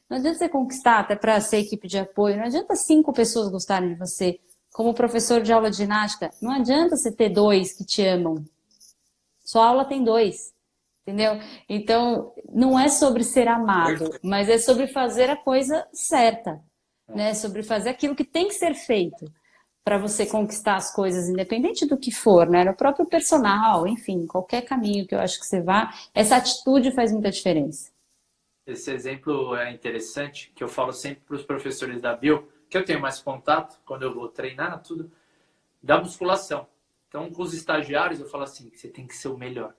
[0.09, 2.37] não adianta você conquistar até para ser equipe de apoio.
[2.37, 4.41] Não adianta cinco pessoas gostarem de você.
[4.73, 8.45] Como professor de aula de ginástica, não adianta você ter dois que te amam.
[9.45, 10.55] Sua aula tem dois.
[11.11, 11.41] Entendeu?
[11.69, 16.63] Então, não é sobre ser amado, mas é sobre fazer a coisa certa,
[17.09, 17.35] né?
[17.35, 19.27] Sobre fazer aquilo que tem que ser feito
[19.85, 22.63] para você conquistar as coisas, independente do que for, né?
[22.63, 27.13] No próprio personal, enfim, qualquer caminho que eu acho que você vá, essa atitude faz
[27.13, 27.91] muita diferença.
[28.65, 32.85] Esse exemplo é interessante, que eu falo sempre para os professores da Bio, que eu
[32.85, 35.11] tenho mais contato quando eu vou treinar, tudo,
[35.83, 36.69] da musculação.
[37.09, 39.75] Então, com os estagiários, eu falo assim: você tem que ser o melhor,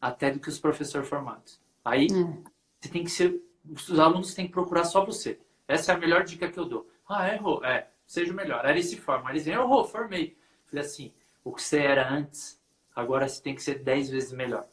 [0.00, 1.60] até do que os professores formados.
[1.84, 2.42] Aí, hum.
[2.80, 3.40] você tem que ser.
[3.68, 5.38] Os alunos têm que procurar só você.
[5.68, 6.88] Essa é a melhor dica que eu dou.
[7.08, 7.64] Ah, errou.
[7.64, 8.64] É, seja o melhor.
[8.64, 9.30] Aí eles se formam.
[9.30, 10.36] Eles dizem: errou, formei.
[10.66, 11.12] Falei assim:
[11.44, 12.60] o que você era antes,
[12.94, 14.66] agora você tem que ser dez vezes melhor.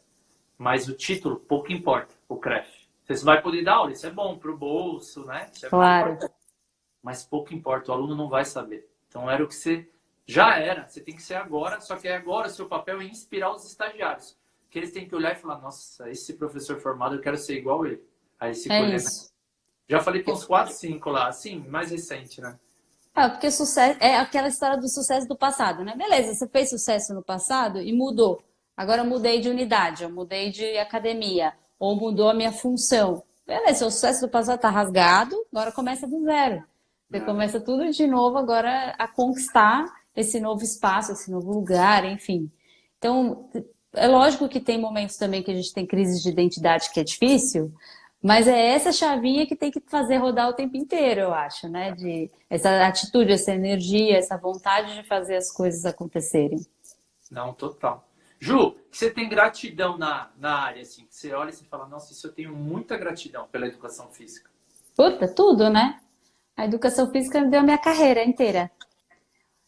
[0.58, 2.88] Mas o título, pouco importa, o CREF.
[3.08, 5.50] Você vai poder dar aula, isso é bom para o bolso, né?
[5.64, 6.18] É claro.
[7.02, 8.90] Mas pouco importa, o aluno não vai saber.
[9.08, 9.90] Então era o que você
[10.26, 13.66] já era, você tem que ser agora, só que agora seu papel é inspirar os
[13.66, 14.38] estagiários.
[14.70, 17.86] Que eles têm que olhar e falar, nossa, esse professor formado, eu quero ser igual
[17.86, 18.02] ele.
[18.40, 18.98] Aí se é.
[19.90, 22.60] Já falei com uns 4, 5 lá, assim, mais recente, né?
[23.16, 25.96] É, porque sucesso é aquela história do sucesso do passado, né?
[25.96, 28.44] Beleza, você fez sucesso no passado e mudou.
[28.76, 33.24] Agora eu mudei de unidade, eu mudei de academia, ou mudou a minha função.
[33.46, 36.64] Beleza, o sucesso do passado tá rasgado, agora começa do zero.
[37.10, 42.52] Você começa tudo de novo agora a conquistar esse novo espaço, esse novo lugar, enfim.
[42.98, 43.50] Então,
[43.98, 47.04] é lógico que tem momentos também que a gente tem crise de identidade que é
[47.04, 47.74] difícil,
[48.22, 51.92] mas é essa chavinha que tem que fazer rodar o tempo inteiro, eu acho, né?
[51.92, 56.60] De essa atitude, essa energia, essa vontade de fazer as coisas acontecerem.
[57.30, 58.08] Não, total.
[58.40, 62.28] Ju, você tem gratidão na, na área, assim, que você olha e fala, nossa, isso
[62.28, 64.50] eu tenho muita gratidão pela educação física.
[64.96, 66.00] Puta, tudo, né?
[66.56, 68.72] A educação física me deu a minha carreira inteira.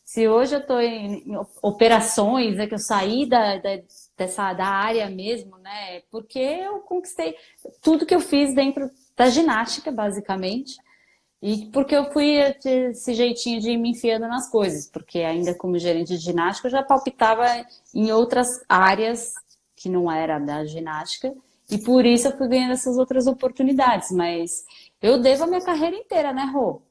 [0.04, 3.80] Se hoje eu estou em, em, operações, é que eu saí da, da,
[4.20, 6.02] dessa, da área mesmo, né?
[6.12, 7.36] Porque eu conquistei
[7.82, 10.76] tudo que eu fiz dentro da ginástica, basicamente.
[11.42, 16.10] E porque eu fui esse jeitinho de me enfiando nas coisas, porque ainda como gerente
[16.10, 17.46] de ginástica eu já palpitava
[17.96, 19.34] em outras áreas
[19.74, 21.34] que não era da ginástica,
[21.72, 24.12] e por isso eu fui ganhando essas outras oportunidades.
[24.12, 24.66] Mas
[25.02, 26.82] eu devo a minha carreira inteira, né, Rô?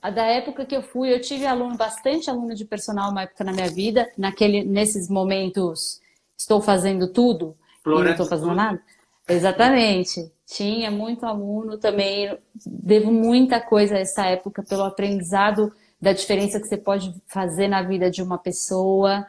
[0.00, 3.42] A da época que eu fui, eu tive aluno, bastante aluno de personal uma época
[3.42, 6.00] na minha vida, naquele, nesses momentos
[6.36, 8.80] estou fazendo tudo e não estou fazendo nada.
[9.28, 10.30] Exatamente.
[10.46, 16.68] Tinha muito aluno também, devo muita coisa a essa época pelo aprendizado da diferença que
[16.68, 19.26] você pode fazer na vida de uma pessoa.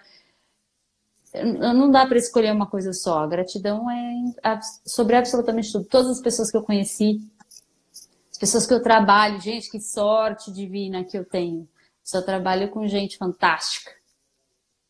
[1.33, 3.19] Não dá para escolher uma coisa só.
[3.19, 5.85] A gratidão é sobre absolutamente tudo.
[5.85, 7.19] Todas as pessoas que eu conheci,
[8.37, 11.67] as pessoas que eu trabalho, gente, que sorte divina que eu tenho.
[12.03, 13.91] Só trabalho com gente fantástica.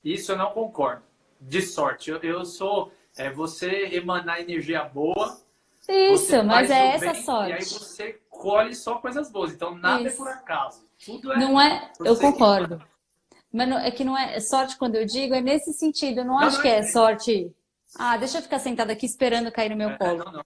[0.03, 1.03] Isso eu não concordo.
[1.39, 2.11] De sorte.
[2.11, 2.91] Eu, eu sou.
[3.17, 5.39] É, você emanar energia boa.
[5.87, 7.51] Isso, mas é essa bem, sorte.
[7.51, 9.53] E aí você colhe só coisas boas.
[9.53, 10.15] Então nada é Isso.
[10.15, 10.83] é por acaso.
[11.03, 11.39] Tudo é.
[11.39, 11.89] Não é.
[12.03, 12.83] Eu concordo.
[13.51, 16.19] Mas não, é que não é sorte quando eu digo, é nesse sentido.
[16.19, 17.55] Eu não, não acho não, que é, é sorte.
[17.97, 20.17] Ah, deixa eu ficar sentada aqui esperando cair no meu é, colo.
[20.25, 20.45] Não, não.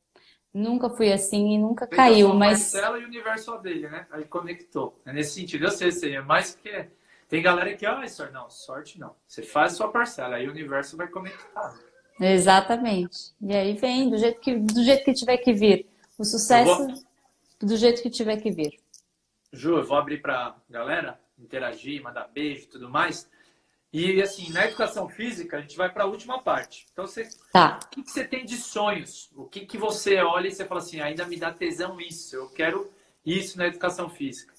[0.53, 2.59] Nunca fui assim e nunca caiu, mas.
[2.59, 4.05] Marcela e o universo dele, né?
[4.11, 4.99] Aí conectou.
[5.05, 5.65] É nesse sentido.
[5.65, 6.15] Eu sei, sei.
[6.15, 6.87] É mais que.
[7.29, 8.33] Tem galera que, ah, sorte.
[8.33, 9.15] Não, sorte não.
[9.25, 11.73] Você faz sua parcela, aí o universo vai conectar.
[12.19, 13.33] Exatamente.
[13.41, 15.87] E aí vem do jeito que, do jeito que tiver que vir.
[16.17, 16.93] O sucesso vou...
[17.61, 18.77] do jeito que tiver que vir.
[19.53, 23.29] Ju, eu vou abrir pra galera interagir, mandar beijo e tudo mais.
[23.93, 26.85] E assim, na educação física, a gente vai para a última parte.
[26.93, 27.79] Então, você, tá.
[27.83, 29.29] o que, que, você tem de sonhos?
[29.35, 32.49] O que, que você olha e você fala assim, ainda me dá tesão isso, eu
[32.49, 32.89] quero
[33.25, 34.53] isso na educação física.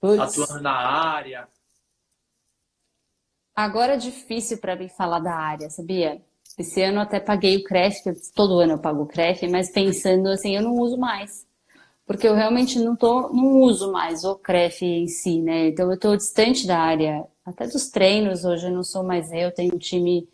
[0.00, 0.18] Puts.
[0.18, 1.48] Atuando na área.
[3.54, 6.22] Agora é difícil para mim falar da área, sabia?
[6.58, 8.02] Esse ano até paguei o CREF,
[8.34, 11.46] todo ano eu pago o CREF, mas pensando assim, eu não uso mais.
[12.06, 15.68] Porque eu realmente não, tô, não uso mais o CREF em si, né?
[15.68, 19.52] Então eu estou distante da área, até dos treinos, hoje eu não sou mais eu,
[19.52, 20.28] tenho um time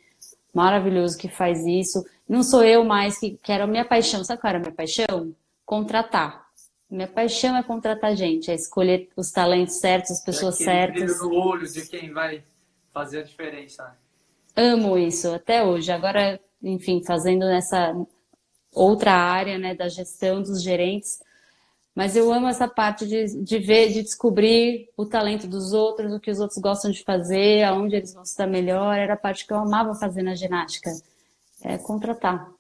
[0.53, 2.05] maravilhoso que faz isso.
[2.27, 4.25] Não sou eu mais que quero a minha paixão.
[4.25, 5.35] Sabe qual era a minha paixão?
[5.65, 6.47] Contratar.
[6.91, 11.21] Minha paixão é contratar gente, é escolher os talentos certos, as pessoas é certas.
[11.21, 12.43] no olho de quem vai
[12.93, 13.83] fazer a diferença.
[13.85, 13.93] Né?
[14.57, 15.91] Amo isso até hoje.
[15.91, 17.95] Agora, enfim, fazendo nessa
[18.75, 21.21] outra área, né, da gestão dos gerentes,
[21.95, 26.21] mas eu amo essa parte de, de ver, de descobrir o talento dos outros, o
[26.21, 28.97] que os outros gostam de fazer, aonde eles vão estar melhor.
[28.97, 30.91] Era a parte que eu amava fazer na ginástica.
[31.63, 32.51] É contratar.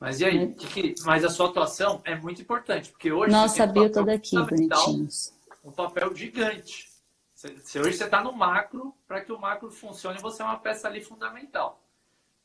[0.00, 0.42] Mas e aí?
[0.44, 0.46] É.
[0.46, 3.32] Que, mas a sua atuação é muito importante, porque hoje.
[3.32, 5.34] Nossa, sabia um toda aqui, bonitinhos.
[5.62, 6.88] Um papel gigante.
[7.34, 10.88] Se hoje você está no macro, para que o macro funcione, você é uma peça
[10.88, 11.80] ali fundamental.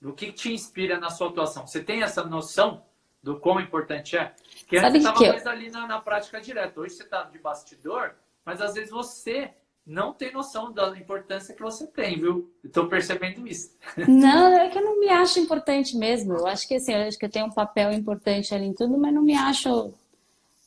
[0.01, 1.65] Do que te inspira na sua atuação?
[1.65, 2.83] Você tem essa noção
[3.23, 4.33] do quão importante é?
[4.59, 6.81] Porque Sabe antes você estava mais ali na, na prática direta.
[6.81, 8.15] Hoje você está de bastidor,
[8.45, 9.49] mas às vezes você
[9.85, 12.51] não tem noção da importância que você tem, viu?
[12.63, 13.71] Estou percebendo isso.
[14.07, 16.33] Não, é que eu não me acho importante mesmo.
[16.33, 18.97] Eu acho que assim, eu acho que eu tenho um papel importante ali em tudo,
[18.97, 19.93] mas não me acho,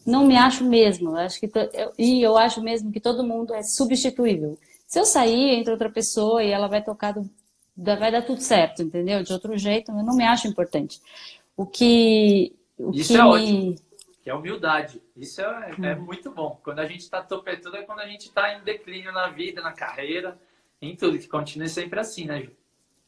[0.07, 1.11] não me acho mesmo.
[1.13, 4.59] Eu acho que eu, e eu acho mesmo que todo mundo é substituível.
[4.87, 7.29] Se eu sair entre outra pessoa e ela vai tocar do,
[7.75, 9.23] vai dar tudo certo, entendeu?
[9.23, 11.01] De outro jeito, eu não me acho importante.
[11.57, 13.77] O que o isso que é ótimo
[14.27, 15.01] que é humildade.
[15.17, 16.01] Isso é, é hum.
[16.01, 16.59] muito bom.
[16.65, 19.71] Quando a gente está topetudo é quando a gente está em declínio na vida, na
[19.71, 20.37] carreira,
[20.83, 22.51] em tudo, que continue sempre assim, né, Ju?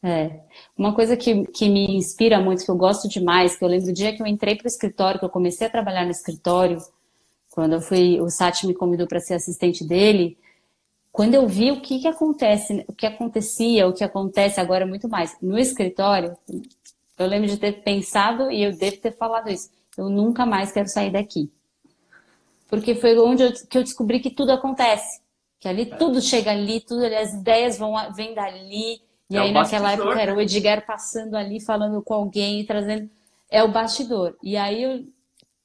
[0.00, 0.42] É.
[0.76, 3.92] Uma coisa que, que me inspira muito, que eu gosto demais, que eu lembro do
[3.92, 6.78] dia que eu entrei para o escritório, que eu comecei a trabalhar no escritório,
[7.50, 10.38] quando eu fui, o Sati me convidou para ser assistente dele,
[11.10, 15.08] quando eu vi o que, que acontece, o que acontecia, o que acontece agora muito
[15.08, 16.36] mais no escritório,
[17.18, 20.88] eu lembro de ter pensado e eu devo ter falado isso eu nunca mais quero
[20.88, 21.50] sair daqui.
[22.68, 25.20] Porque foi onde eu, que eu descobri que tudo acontece.
[25.58, 29.02] Que ali tudo chega ali, tudo as ideias vão vêm dali.
[29.28, 32.64] E é aí naquela bastidor, época era o Edgar passando ali, falando com alguém e
[32.64, 33.10] trazendo.
[33.50, 34.36] É o bastidor.
[34.42, 35.04] E aí eu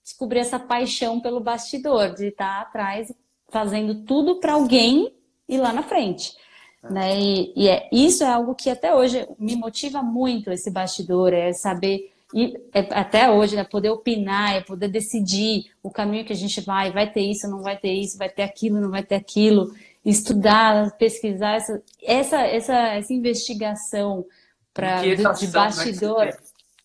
[0.04, 3.14] descobri essa paixão pelo bastidor, de estar atrás
[3.50, 5.14] fazendo tudo para alguém
[5.48, 6.36] ir lá na frente.
[6.84, 7.20] Né?
[7.20, 11.54] E, e é, isso é algo que até hoje me motiva muito, esse bastidor, é
[11.54, 16.36] saber e é, até hoje, né, poder opinar, é poder decidir o caminho que a
[16.36, 19.14] gente vai, vai ter isso, não vai ter isso, vai ter aquilo, não vai ter
[19.14, 19.72] aquilo,
[20.04, 24.26] estudar, pesquisar essa essa essa, essa investigação
[24.74, 26.36] para de né, bastidor,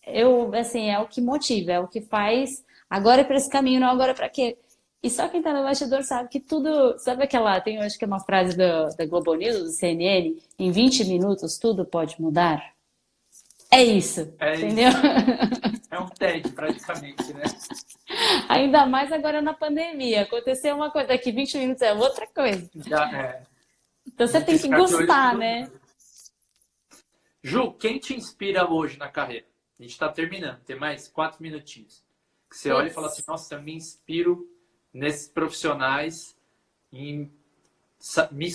[0.07, 2.63] eu assim é o que motiva, é o que faz.
[2.89, 4.59] Agora é para esse caminho, não agora é para quê?
[5.03, 6.99] E só quem está no bastidor sabe que tudo.
[6.99, 7.61] Sabe aquela.
[7.61, 11.59] Tem, acho que é uma frase do, da Globo News, do CNN: em 20 minutos
[11.59, 12.75] tudo pode mudar.
[13.71, 14.89] É isso, é entendeu?
[14.89, 15.79] Isso.
[15.91, 17.45] É um TED, praticamente, né?
[18.49, 20.23] Ainda mais agora na pandemia.
[20.23, 22.69] Aconteceu uma coisa, daqui 20 minutos é outra coisa.
[22.75, 23.43] Já é.
[24.07, 25.71] Então você tem que gostar, né?
[27.43, 29.47] Ju, quem te inspira hoje na carreira?
[29.79, 32.05] A gente está terminando, tem mais quatro minutinhos.
[32.51, 34.47] Que você olha e fala assim, nossa, eu me inspiro
[34.99, 36.37] nesses profissionais
[36.93, 37.31] em
[38.33, 38.51] me,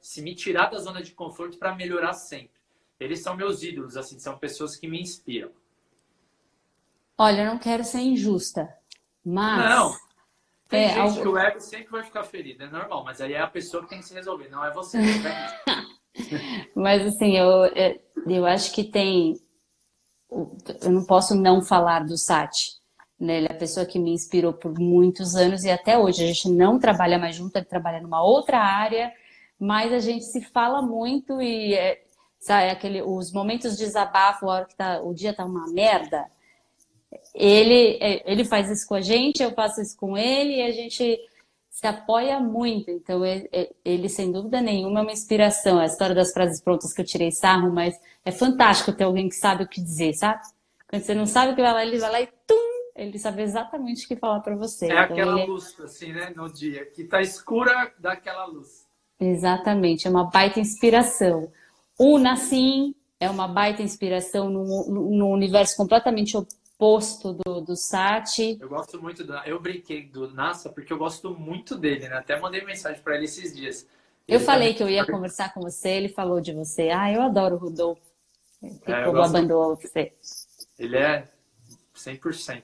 [0.00, 2.54] se me tirar da zona de conforto para melhorar sempre.
[2.98, 5.50] Eles são meus ídolos, assim, são pessoas que me inspiram.
[7.18, 8.72] Olha, eu não quero ser injusta,
[9.24, 9.70] mas.
[9.70, 10.04] Não.
[10.68, 11.22] Tem é, gente algo...
[11.22, 13.90] que o ego sempre vai ficar ferido, é normal, mas aí é a pessoa que
[13.90, 14.98] tem que se resolver, não é você.
[14.98, 15.06] Né?
[16.74, 17.66] mas assim, eu,
[18.26, 19.40] eu acho que tem.
[20.30, 22.83] Eu não posso não falar do Sati.
[23.24, 23.38] Né?
[23.38, 26.48] Ele é a pessoa que me inspirou por muitos anos e até hoje a gente
[26.48, 29.12] não trabalha mais junto, ele trabalha numa outra área,
[29.58, 32.02] mas a gente se fala muito e é,
[32.38, 36.26] sabe, aquele, os momentos de desabafo, a hora que tá, o dia tá uma merda,
[37.34, 40.70] ele, é, ele faz isso com a gente, eu faço isso com ele e a
[40.70, 41.18] gente
[41.70, 42.90] se apoia muito.
[42.90, 43.48] Então, ele,
[43.84, 45.78] ele, sem dúvida nenhuma, é uma inspiração.
[45.78, 49.34] A história das frases prontas que eu tirei sarro, mas é fantástico ter alguém que
[49.34, 50.40] sabe o que dizer, sabe?
[50.88, 52.73] Quando você não sabe o que vai lá, ele vai lá e tum!
[52.94, 54.86] Ele sabe exatamente o que falar para você.
[54.86, 55.50] É então, aquela ele...
[55.50, 58.86] luz, assim, né, no dia, que tá escura daquela luz.
[59.18, 61.50] Exatamente, é uma baita inspiração.
[61.98, 68.58] O Nassim é uma baita inspiração no universo completamente oposto do, do Sati.
[68.60, 69.34] Eu gosto muito do.
[69.38, 72.16] Eu brinquei do NASA porque eu gosto muito dele, né?
[72.16, 73.86] Até mandei mensagem para ele esses dias.
[74.26, 74.76] Eu ele falei também...
[74.76, 76.90] que eu ia conversar com você, ele falou de você.
[76.90, 78.02] Ah, eu adoro o Rodolfo.
[78.60, 80.12] Ficou é, babando você.
[80.78, 81.28] Ele é
[81.94, 82.62] 100%.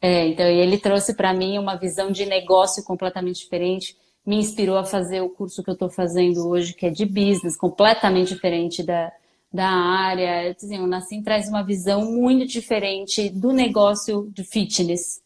[0.00, 4.84] É, então ele trouxe para mim uma visão de negócio completamente diferente me inspirou a
[4.84, 9.12] fazer o curso que eu estou fazendo hoje, que é de business, completamente diferente da,
[9.52, 10.50] da área.
[10.50, 15.22] Assim, o Nassim traz uma visão muito diferente do negócio de fitness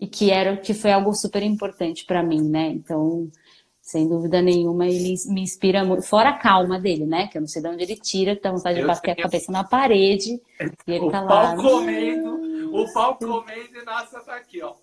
[0.00, 2.68] e que era que foi algo super importante para mim, né?
[2.68, 3.30] Então,
[3.80, 6.02] sem dúvida nenhuma, ele me inspira muito.
[6.02, 7.28] Fora a calma dele, né?
[7.28, 9.16] Que eu não sei de onde ele tira, que dá vontade eu de bater a
[9.16, 10.40] cabeça na parede.
[10.86, 11.54] E ele o tá lá.
[11.54, 12.41] Pau comendo,
[12.72, 14.74] o pau comendo e nossa tá aqui, ó.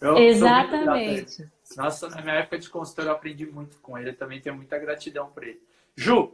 [0.00, 1.50] Eu Exatamente.
[1.76, 4.10] Nossa, na minha época de consultor eu aprendi muito com ele.
[4.10, 5.60] Eu também tenho muita gratidão por ele.
[5.96, 6.32] Ju,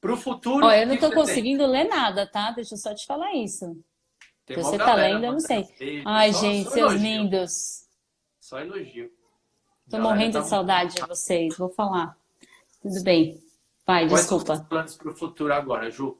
[0.00, 0.66] para o futuro.
[0.66, 1.72] Ó, eu não estou conseguindo tem?
[1.72, 2.50] ler nada, tá?
[2.50, 3.76] Deixa eu só te falar isso.
[4.46, 5.66] Se você está lendo, eu não sei.
[6.04, 7.08] Ai, só, gente, só seus elogio.
[7.08, 7.88] lindos.
[8.40, 9.10] Só elogio.
[9.88, 12.16] Tô morrendo tá de saudade de vocês, vou falar.
[12.82, 13.42] Tudo bem.
[13.86, 14.44] Vai, Quais desculpa.
[14.44, 16.18] Quais são os planos para o futuro agora, Ju?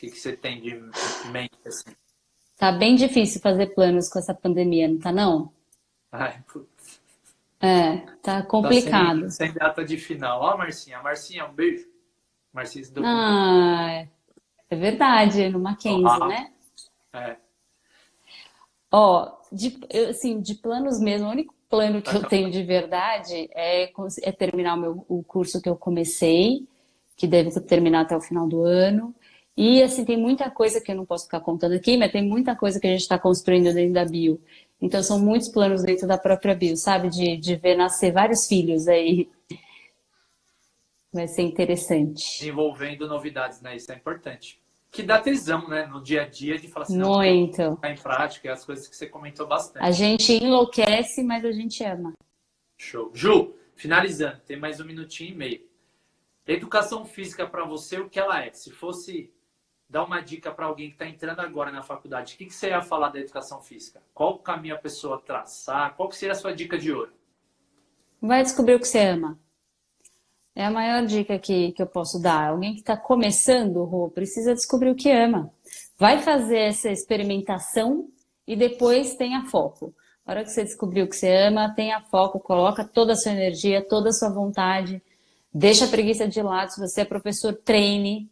[0.00, 0.80] O que, que você tem de
[1.30, 1.94] mente assim?
[2.56, 5.52] Tá bem difícil fazer planos com essa pandemia, não tá não?
[6.10, 7.02] Ai, putz.
[7.60, 9.24] É, tá complicado.
[9.24, 10.40] Tá sem, sem, data de final.
[10.40, 11.02] Ó, Marcinha.
[11.02, 11.86] Marcinha, um beijo.
[12.50, 14.06] Marcinha do Ah,
[14.70, 16.50] é verdade, no Mackenzie, ah, né?
[17.12, 17.36] É.
[18.90, 19.78] Ó, de,
[20.08, 23.92] assim, de planos mesmo, o único plano que eu tenho de verdade é,
[24.22, 26.66] é terminar o, meu, o curso que eu comecei,
[27.18, 29.14] que deve terminar até o final do ano.
[29.56, 32.56] E assim, tem muita coisa que eu não posso ficar contando aqui, mas tem muita
[32.56, 34.40] coisa que a gente está construindo dentro da Bio.
[34.80, 37.10] Então são muitos planos dentro da própria Bio, sabe?
[37.10, 39.28] De, de ver nascer vários filhos aí.
[41.12, 42.46] Vai ser interessante.
[42.46, 43.76] Envolvendo novidades, né?
[43.76, 45.86] Isso é importante que dá tesão, né?
[45.86, 47.62] No dia a dia, de falar assim, Muito.
[47.62, 49.84] Não, em prática, é as coisas que você comentou bastante.
[49.84, 52.12] A gente enlouquece, mas a gente ama.
[52.76, 53.10] Show.
[53.14, 55.70] Ju, finalizando, tem mais um minutinho e meio.
[56.46, 58.52] Educação física para você, o que ela é?
[58.52, 59.32] Se fosse
[59.90, 62.68] dar uma dica para alguém que está entrando agora na faculdade, o que, que você
[62.68, 64.00] ia falar da educação física?
[64.14, 65.96] Qual o caminho a pessoa traçar?
[65.96, 67.12] Qual que seria a sua dica de ouro?
[68.22, 69.36] Vai descobrir o que você ama.
[70.54, 72.50] É a maior dica que, que eu posso dar.
[72.50, 75.52] Alguém que está começando, Rô, precisa descobrir o que ama.
[75.98, 78.08] Vai fazer essa experimentação
[78.46, 79.92] e depois tenha foco.
[80.24, 83.32] Na hora que você descobrir o que você ama, tenha foco, coloca toda a sua
[83.32, 85.02] energia, toda a sua vontade,
[85.52, 86.70] deixa a preguiça de lado.
[86.70, 88.30] Se você é professor, treine,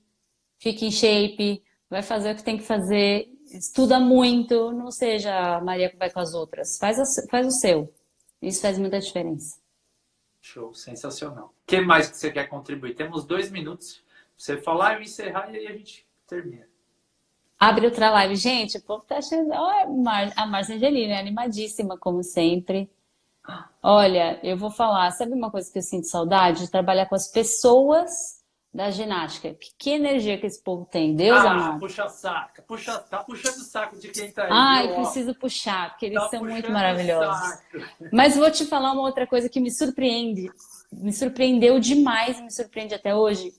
[0.58, 5.60] fique em shape, vai fazer o que tem que fazer, estuda muito, não seja a
[5.60, 6.78] Maria que vai com as outras.
[6.78, 7.92] Faz, a, faz o seu.
[8.40, 9.58] Isso faz muita diferença.
[10.40, 11.46] Show, sensacional.
[11.46, 12.94] O que mais que você quer contribuir?
[12.94, 14.02] Temos dois minutos.
[14.36, 16.66] Você falar, eu encerrar e aí a gente termina.
[17.58, 18.36] Abre outra live.
[18.36, 19.50] Gente, o povo tá achando.
[19.50, 22.88] Olha, a Márcia Angelina é animadíssima, como sempre.
[23.82, 26.60] Olha, eu vou falar, sabe uma coisa que eu sinto saudade?
[26.60, 28.37] De trabalhar com as pessoas
[28.78, 29.54] da ginástica.
[29.54, 31.80] Que, que energia que esse povo tem, Deus ah, amado.
[31.80, 34.50] puxa saco, puxa, tá puxando o saco de quem tá aí.
[34.52, 37.58] Ai, preciso puxar, porque eles tá são muito maravilhosos.
[38.12, 40.48] Mas vou te falar uma outra coisa que me surpreende,
[40.92, 43.52] me surpreendeu demais, me surpreende até hoje.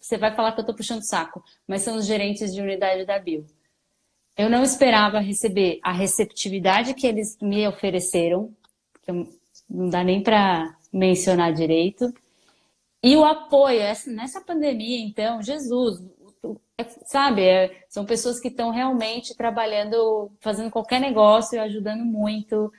[0.00, 3.18] Você vai falar que eu tô puxando saco, mas são os gerentes de unidade da
[3.18, 3.44] Bio.
[4.34, 8.50] Eu não esperava receber a receptividade que eles me ofereceram,
[9.02, 9.12] que
[9.68, 12.10] não dá nem para mencionar direito
[13.02, 16.02] e o apoio, nessa pandemia, então, Jesus,
[16.78, 22.72] é, sabe, é, são pessoas que estão realmente trabalhando, fazendo qualquer negócio e ajudando muito.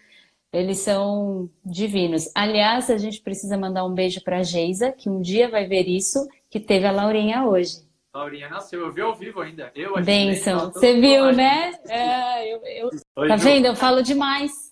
[0.52, 2.32] Eles são divinos.
[2.34, 5.88] Aliás, a gente precisa mandar um beijo para a Geisa, que um dia vai ver
[5.88, 7.88] isso, que teve a Laurinha hoje.
[8.14, 9.72] Laurinha nasceu, eu vi ao vivo ainda.
[9.76, 10.72] Eu Benção.
[10.72, 11.74] Você viu, né?
[11.88, 13.28] É, eu, eu...
[13.28, 13.66] Tá vendo?
[13.66, 14.69] Eu falo demais.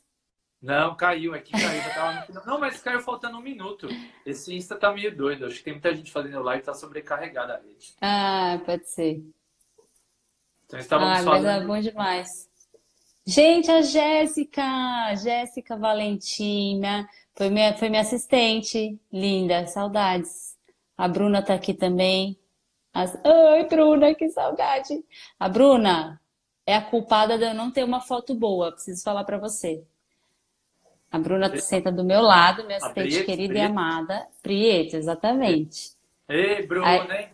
[0.68, 2.43] Não, caiu aqui, caiu.
[2.45, 3.88] Não, mas caiu faltando um minuto.
[4.26, 5.45] Esse Insta tá meio doido.
[5.45, 7.95] Acho que tem muita gente fazendo live tá sobrecarregada a rede.
[8.01, 9.24] Ah, pode ser.
[10.65, 11.43] Então estávamos ah, falando.
[11.45, 12.49] Mas é bom demais.
[13.26, 18.99] Gente, a Jéssica, Jéssica Valentina, foi minha, foi minha assistente.
[19.09, 20.57] Linda, saudades.
[20.97, 22.38] A Bruna tá aqui também.
[22.93, 23.18] As...
[23.24, 25.01] Ai, Bruna, que saudade.
[25.39, 26.20] A Bruna
[26.65, 29.88] é a culpada de eu não ter uma foto boa, preciso falar para você.
[31.18, 33.57] A Bruna senta do meu lado, minha assistente querida Priete.
[33.57, 34.28] e amada.
[34.43, 35.91] Priete, exatamente.
[36.30, 37.30] Ei, Bruna, hein?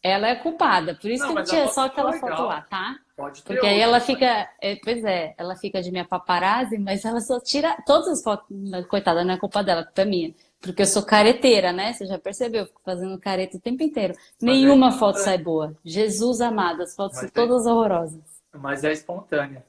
[0.00, 2.96] Ela é culpada, por isso Não, que eu tinha só aquela foto lá, tá?
[3.16, 7.04] Pode ter Porque aí ela fica, é, pois é, ela fica de minha paparazzi, mas
[7.04, 8.46] ela só tira todas as fotos,
[8.88, 10.34] coitada, não é culpa dela, é culpa minha.
[10.60, 11.92] Porque eu sou careteira, né?
[11.92, 14.14] Você já percebeu, eu fico fazendo careta o tempo inteiro.
[14.14, 15.74] Mas Nenhuma é foto sai boa.
[15.84, 17.46] Jesus amado, as fotos mas são é...
[17.46, 18.22] todas horrorosas.
[18.52, 19.64] Mas é espontânea.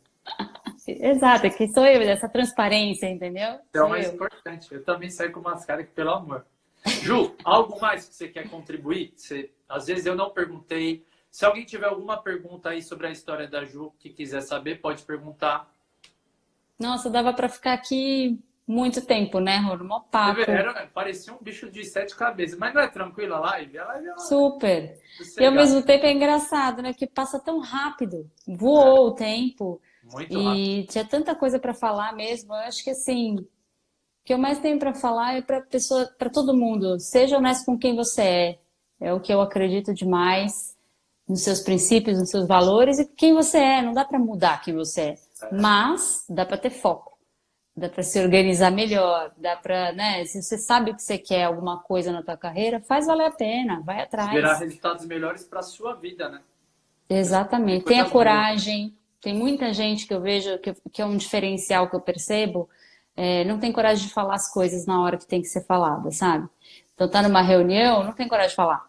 [0.88, 3.60] Exato, é que sou eu, dessa transparência, entendeu?
[3.74, 4.14] É o mais eu.
[4.14, 4.74] importante.
[4.74, 6.46] Eu também saio com umas caras que, pelo amor.
[7.02, 9.14] Ju, algo mais que você quer contribuir?
[9.16, 11.04] Você, às vezes eu não perguntei.
[11.32, 15.04] Se alguém tiver alguma pergunta aí sobre a história da Ju, que quiser saber, pode
[15.04, 15.70] perguntar.
[16.80, 19.78] Nossa, dava para ficar aqui muito tempo, né, Rô?
[19.84, 20.42] Mó papo.
[20.42, 23.78] Era, parecia um bicho de sete cabeças, mas não é tranquila a live?
[23.78, 24.20] A live é uma...
[24.20, 24.98] Super.
[25.40, 26.94] E ao mesmo tempo é engraçado, né?
[26.94, 28.30] Que passa tão rápido.
[28.48, 29.10] Voou é.
[29.10, 29.82] o tempo.
[30.12, 30.92] Muito e rápido.
[30.92, 32.54] tinha tanta coisa para falar mesmo.
[32.54, 33.48] Eu acho que assim, o
[34.24, 37.00] que eu mais tenho para falar é para pessoa, para todo mundo.
[37.00, 38.60] Seja honesto com quem você é.
[39.00, 40.78] É o que eu acredito demais
[41.28, 43.82] nos seus princípios, nos seus valores e quem você é.
[43.82, 45.54] Não dá para mudar quem você é, é.
[45.54, 47.16] mas dá para ter foco
[47.76, 50.24] dá para se organizar melhor, dá para, né?
[50.26, 53.82] Se você sabe que você quer alguma coisa na tua carreira, faz valer a pena,
[53.82, 54.32] vai atrás.
[54.32, 56.42] Gerar resultados melhores para a sua vida, né?
[57.10, 57.86] Exatamente.
[57.86, 58.96] Tenha coragem.
[59.22, 62.70] Tem muita gente que eu vejo que, que é um diferencial que eu percebo,
[63.16, 66.12] é, não tem coragem de falar as coisas na hora que tem que ser falada,
[66.12, 66.48] sabe?
[66.94, 68.86] Então tá numa reunião, não tem coragem de falar.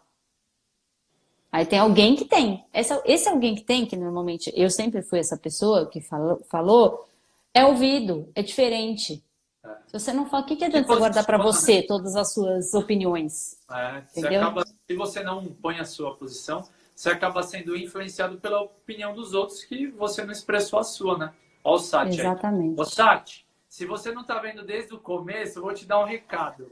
[1.51, 2.65] Aí tem alguém que tem.
[2.75, 7.09] Esse, esse alguém que tem, que normalmente eu sempre fui essa pessoa que falou, falou
[7.55, 9.25] é ouvido, é diferente.
[9.65, 9.69] É.
[9.87, 11.87] Se você não fala, o que, que adianta você guardar para você né?
[11.87, 13.59] todas as suas opiniões?
[13.71, 18.63] É, você acaba, se você não põe a sua posição, você acaba sendo influenciado pela
[18.63, 21.35] opinião dos outros que você não expressou a sua, né?
[21.63, 22.71] Olha o Sati Exatamente.
[22.71, 22.81] Aí.
[22.81, 26.07] Ô, Sati, se você não tá vendo desde o começo, eu vou te dar um
[26.07, 26.71] recado.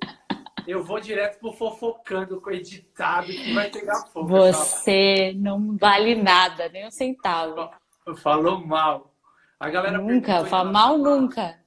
[0.67, 4.27] Eu vou direto pro fofocando com o editado que vai pegar fogo.
[4.29, 7.71] Você não vale nada, nem um centavo.
[8.17, 9.13] Falou mal.
[9.61, 11.61] A galera nunca, fala mal nunca.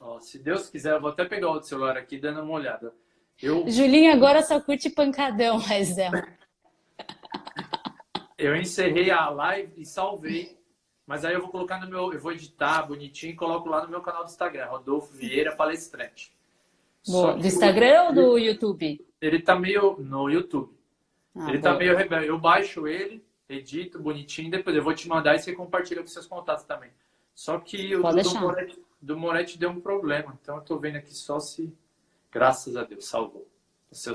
[0.00, 2.94] Ó, se Deus quiser, eu vou até pegar o outro celular aqui dando uma olhada.
[3.42, 3.68] Eu...
[3.68, 6.08] Julinho agora só curte pancadão, mas é.
[8.36, 10.58] Eu encerrei a live e salvei.
[11.06, 12.12] Mas aí eu vou colocar no meu.
[12.12, 16.32] Eu vou editar bonitinho e coloco lá no meu canal do Instagram, Rodolfo Vieira Palestrante.
[17.06, 17.34] Boa.
[17.34, 18.06] Do Instagram o...
[18.06, 19.06] ou do YouTube?
[19.20, 19.98] Ele tá meio.
[19.98, 20.72] No YouTube.
[21.34, 21.72] Ah, ele tá boa.
[21.74, 22.26] tá meio rebelde.
[22.26, 26.26] Eu baixo ele, edito bonitinho, depois eu vou te mandar e você compartilha com seus
[26.26, 26.90] contatos também.
[27.34, 30.96] Só que o do, do, Moretti, do Moretti deu um problema, então eu tô vendo
[30.96, 31.74] aqui só se,
[32.30, 33.46] graças a Deus, salvou.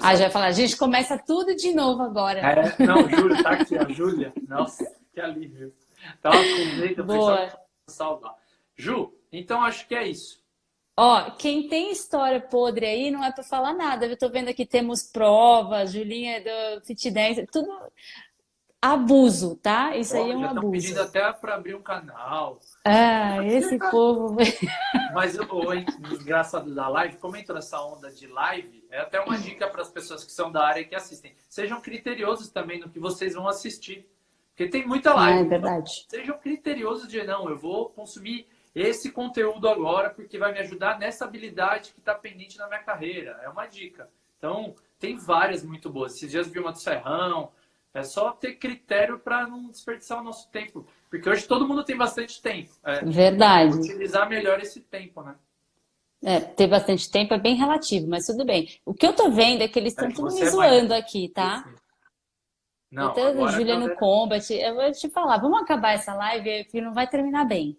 [0.02, 2.40] Ah, já ia falar, a gente começa tudo de novo agora.
[2.40, 4.34] É, não, Júlia, tá aqui, a Júlia.
[4.48, 5.74] Nossa, que alívio.
[6.22, 7.52] Tava com medo, Boa.
[7.88, 8.36] salvar.
[8.76, 10.40] Ju, então acho que é isso.
[10.98, 14.06] Ó, quem tem história podre aí não é para falar nada.
[14.06, 17.70] Eu tô vendo aqui temos provas, Julinha é do Fit Dance, tudo
[18.82, 19.96] abuso, tá?
[19.96, 20.72] Isso aí é um abuso.
[20.72, 22.60] pedindo até para abrir um canal.
[22.86, 24.38] Ah, esse povo.
[25.14, 25.74] Mas o
[26.14, 29.90] engraçado da live, como entrou nessa onda de live, é até uma dica para as
[29.90, 31.36] pessoas que são da área que assistem.
[31.50, 34.08] Sejam criteriosos também no que vocês vão assistir.
[34.50, 35.40] Porque tem muita live.
[35.40, 36.06] Ah, é verdade.
[36.08, 41.26] Sejam criteriosos de não, eu vou consumir esse conteúdo agora porque vai me ajudar nessa
[41.26, 43.40] habilidade que está pendente na minha carreira.
[43.44, 44.10] É uma dica.
[44.38, 46.16] Então, tem várias muito boas.
[46.16, 47.52] Esses dias vi uma do Serrão,
[47.94, 50.86] é só ter critério para não desperdiçar o nosso tempo.
[51.10, 52.72] Porque hoje todo mundo tem bastante tempo.
[52.84, 53.78] É, Verdade.
[53.78, 55.36] Utilizar melhor esse tempo, né?
[56.24, 58.70] É, ter bastante tempo é bem relativo, mas tudo bem.
[58.86, 61.66] O que eu tô vendo é que eles estão é tudo me zoando aqui, tá?
[62.92, 66.94] Não, então, agora Juliano Combat, eu vou te falar, vamos acabar essa live que não
[66.94, 67.78] vai terminar bem.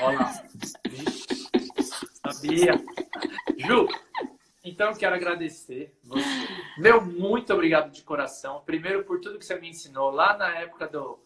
[0.00, 0.32] Olha lá.
[2.32, 2.72] Sabia.
[3.58, 3.88] Ju,
[4.68, 6.48] então, quero agradecer você.
[6.78, 8.62] Meu, muito obrigado de coração.
[8.64, 11.18] Primeiro, por tudo que você me ensinou lá na época do.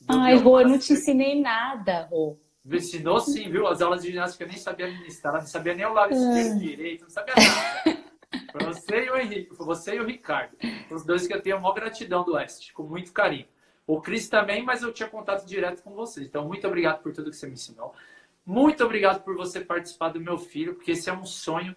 [0.00, 2.38] do Ai, Rô, eu não te ensinei nada, Rô.
[2.64, 3.66] Me ensinou sim, viu?
[3.66, 7.02] As aulas de ginástica eu nem sabia ministrar, não sabia nem o lado esquerdo direito,
[7.02, 8.02] não sabia nada.
[8.72, 10.56] você e o Henrique, você e o Ricardo.
[10.90, 13.46] Os dois que eu tenho a maior gratidão do Oeste, com muito carinho.
[13.86, 16.26] O Cris também, mas eu tinha contato direto com vocês.
[16.26, 17.92] Então, muito obrigado por tudo que você me ensinou.
[18.46, 21.76] Muito obrigado por você participar do meu filho, porque esse é um sonho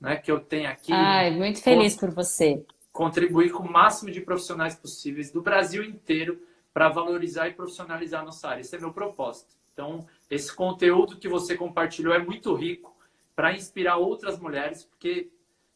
[0.00, 0.92] né, que eu tenho aqui.
[0.92, 2.64] Ai, muito feliz por você.
[2.92, 6.40] Contribuir com o máximo de profissionais possíveis do Brasil inteiro
[6.72, 8.60] para valorizar e profissionalizar a nossa área.
[8.60, 9.54] Esse é meu propósito.
[9.72, 12.96] Então, esse conteúdo que você compartilhou é muito rico
[13.34, 15.30] para inspirar outras mulheres, porque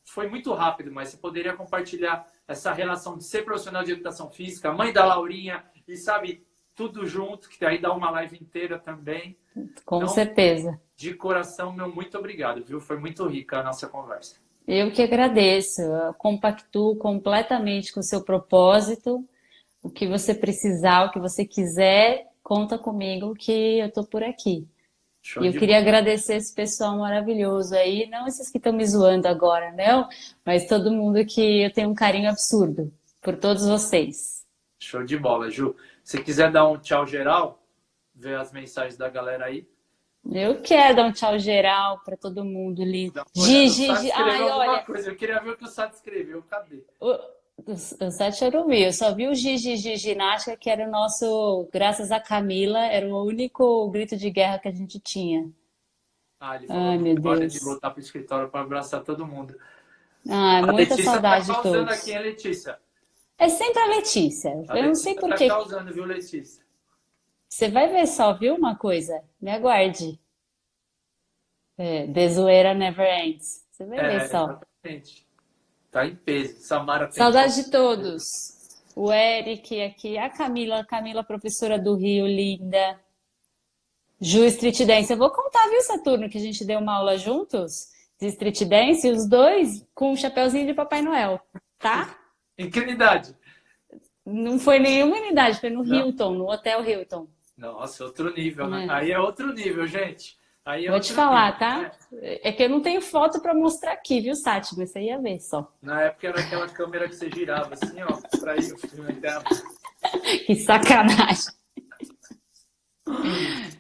[0.05, 4.73] foi muito rápido, mas você poderia compartilhar essa relação de ser profissional de educação física,
[4.73, 6.45] mãe da Laurinha, e sabe,
[6.75, 9.37] tudo junto, que aí dá uma live inteira também.
[9.85, 10.81] Com então, certeza.
[10.97, 12.81] De coração, meu muito obrigado, viu?
[12.81, 14.37] Foi muito rica a nossa conversa.
[14.67, 15.83] Eu que agradeço.
[15.83, 19.27] Eu compactuo completamente com o seu propósito.
[19.83, 24.69] O que você precisar, o que você quiser, conta comigo que eu estou por aqui.
[25.23, 25.81] Show e eu queria boa.
[25.81, 30.09] agradecer esse pessoal maravilhoso aí, não esses que estão me zoando agora, não,
[30.45, 34.45] mas todo mundo que eu tenho um carinho absurdo por todos vocês.
[34.83, 35.77] Show de bola, Ju.
[36.11, 37.63] Se quiser dar um tchau geral,
[38.13, 39.65] ver as mensagens da galera aí.
[40.29, 43.13] Eu quero dar um tchau geral para todo mundo ali.
[43.33, 44.11] Gigi, Gigi.
[44.11, 44.83] Ai, olha.
[44.83, 45.09] Coisa.
[45.09, 46.43] Eu queria ver o que o Sato escreveu.
[46.51, 46.83] Cadê?
[46.99, 48.81] O, o, o Sato era o meu.
[48.81, 53.07] Eu só vi o Gigi de ginástica, que era o nosso, graças a Camila, era
[53.07, 55.49] o único grito de guerra que a gente tinha.
[56.41, 57.53] Ah, ele falou Ai, meu Deus.
[57.53, 59.55] de voltar pro escritório para abraçar todo mundo.
[60.29, 61.93] Ah, muita Letícia tá saudade tá de todos.
[61.93, 62.81] aqui, hein, Letícia?
[63.41, 64.51] É sempre a Letícia.
[64.51, 65.49] A eu Letícia não sei por tá quê.
[65.49, 66.63] causando, viu, Letícia?
[67.49, 69.25] Você vai ver só, viu, uma coisa?
[69.41, 70.21] Me aguarde.
[71.79, 73.65] É, The Zoeira Never Ends.
[73.71, 74.45] Você vai é, ver só.
[74.45, 75.27] Exatamente.
[75.91, 76.61] Tá em peso.
[76.61, 78.79] Samara Saudade de todos.
[78.95, 83.01] O Eric aqui, a Camila, a Camila, professora do Rio, linda.
[84.21, 85.11] Ju Street Dance.
[85.11, 87.89] Eu vou contar, viu, Saturno, que a gente deu uma aula juntos
[88.21, 91.41] de Street Dance, os dois com um chapéuzinho de Papai Noel,
[91.79, 92.20] tá?
[92.61, 93.35] Em que unidade?
[94.27, 95.95] Não foi nenhuma unidade, foi no Não.
[95.97, 97.27] Hilton, no Hotel Hilton.
[97.57, 98.85] Nossa, outro nível, né?
[98.85, 98.91] É.
[98.91, 100.39] Aí é outro nível, gente.
[100.63, 101.79] Aí é Vou te falar, nível, tá?
[102.13, 102.39] Né?
[102.43, 104.77] É que eu não tenho foto para mostrar aqui, viu, Sati?
[104.77, 105.73] Mas você ia ver só.
[105.81, 109.43] Na época era aquela câmera que você girava assim, ó, pra ir o filme dela.
[110.47, 111.55] que sacanagem.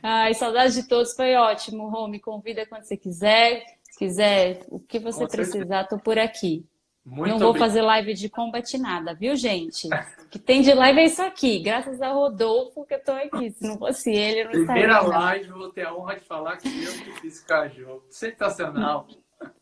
[0.02, 2.08] Ai, saudade de todos, foi ótimo, Rô.
[2.08, 3.62] Me convida quando você quiser.
[3.90, 5.84] Se quiser, o que você Com precisar, certeza.
[5.90, 6.66] tô por aqui.
[7.10, 9.88] Muito não vou fazer live de combat nada, viu, gente?
[9.88, 11.58] O que tem de live é isso aqui.
[11.58, 13.50] Graças a Rodolfo que eu tô aqui.
[13.50, 14.82] Se não fosse ele, eu não estaria.
[14.84, 18.00] Primeira live, vou ter a honra de falar que eu que fiz caju.
[18.08, 19.08] Sensacional.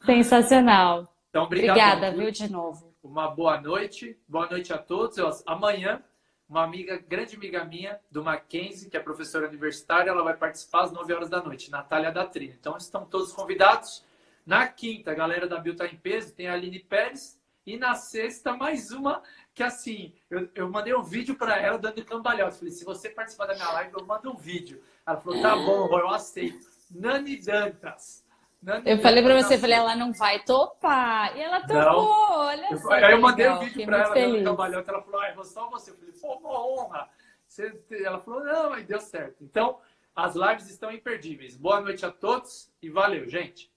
[0.05, 1.09] Sensacional.
[1.31, 1.79] Então, obrigado.
[1.79, 2.93] Obrigada, viu, de novo.
[3.03, 4.19] Uma boa noite.
[4.29, 5.17] Boa noite a todos.
[5.47, 6.03] Amanhã
[6.49, 10.93] uma amiga, grande amiga minha, do Mackenzie, que é professora universitária, ela vai participar às
[10.93, 12.55] 9 horas da noite, Natália da Trina.
[12.59, 14.03] Então estão todos convidados.
[14.47, 17.38] Na quinta, a galera da Bill tá em peso, tem a Aline Pérez.
[17.69, 19.23] E na sexta, mais uma
[19.55, 22.53] que assim, eu, eu mandei um vídeo para ela dando cambalhota.
[22.53, 24.83] Falei, se você participar da minha live, eu mando um vídeo.
[25.07, 26.67] Ela falou, tá bom, eu aceito.
[26.91, 28.25] Nani Dantas.
[28.63, 31.37] Nani eu falei para você, falei, ela não vai topar.
[31.37, 32.39] E ela topou, não.
[32.39, 32.91] olha só.
[32.91, 34.33] Aí eu mandei um vídeo para ela feliz.
[34.33, 34.91] dando cambalhota.
[34.91, 35.91] Ela falou, ah, vou só você.
[35.91, 37.11] Eu falei, pô, uma honra.
[37.47, 37.79] Você...
[38.03, 39.45] Ela falou, não, mas deu certo.
[39.45, 39.79] Então,
[40.17, 41.55] as lives estão imperdíveis.
[41.55, 43.71] Boa noite a todos e valeu, gente.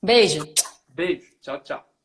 [0.00, 0.44] Beijo.
[0.86, 1.34] Beijo.
[1.40, 1.95] Tchau, tchau.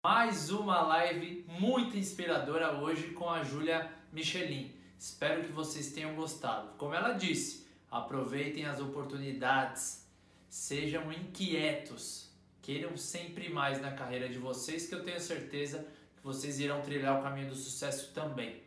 [0.00, 4.72] Mais uma live muito inspiradora hoje com a Júlia Michelin.
[4.96, 6.68] Espero que vocês tenham gostado.
[6.78, 10.06] Como ela disse, aproveitem as oportunidades,
[10.48, 12.30] sejam inquietos,
[12.62, 15.84] queiram sempre mais na carreira de vocês, que eu tenho certeza
[16.16, 18.62] que vocês irão trilhar o caminho do sucesso também.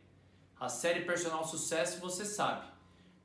[0.60, 2.68] A série Personal Sucesso, você sabe,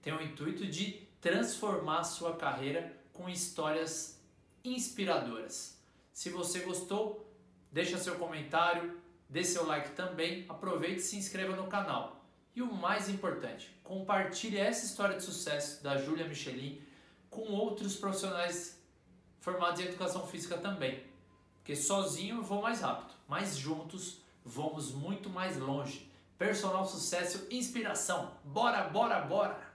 [0.00, 4.22] tem o intuito de transformar sua carreira com histórias
[4.64, 5.76] inspiradoras.
[6.12, 7.25] Se você gostou,
[7.70, 12.24] deixa seu comentário, dê seu like também, aproveite e se inscreva no canal.
[12.54, 16.80] E o mais importante, compartilhe essa história de sucesso da Júlia Michelin
[17.28, 18.80] com outros profissionais
[19.40, 21.04] formados em educação física também.
[21.56, 26.10] Porque sozinho eu vou mais rápido, mas juntos vamos muito mais longe.
[26.38, 28.32] Personal sucesso, inspiração.
[28.44, 29.65] Bora, bora, bora!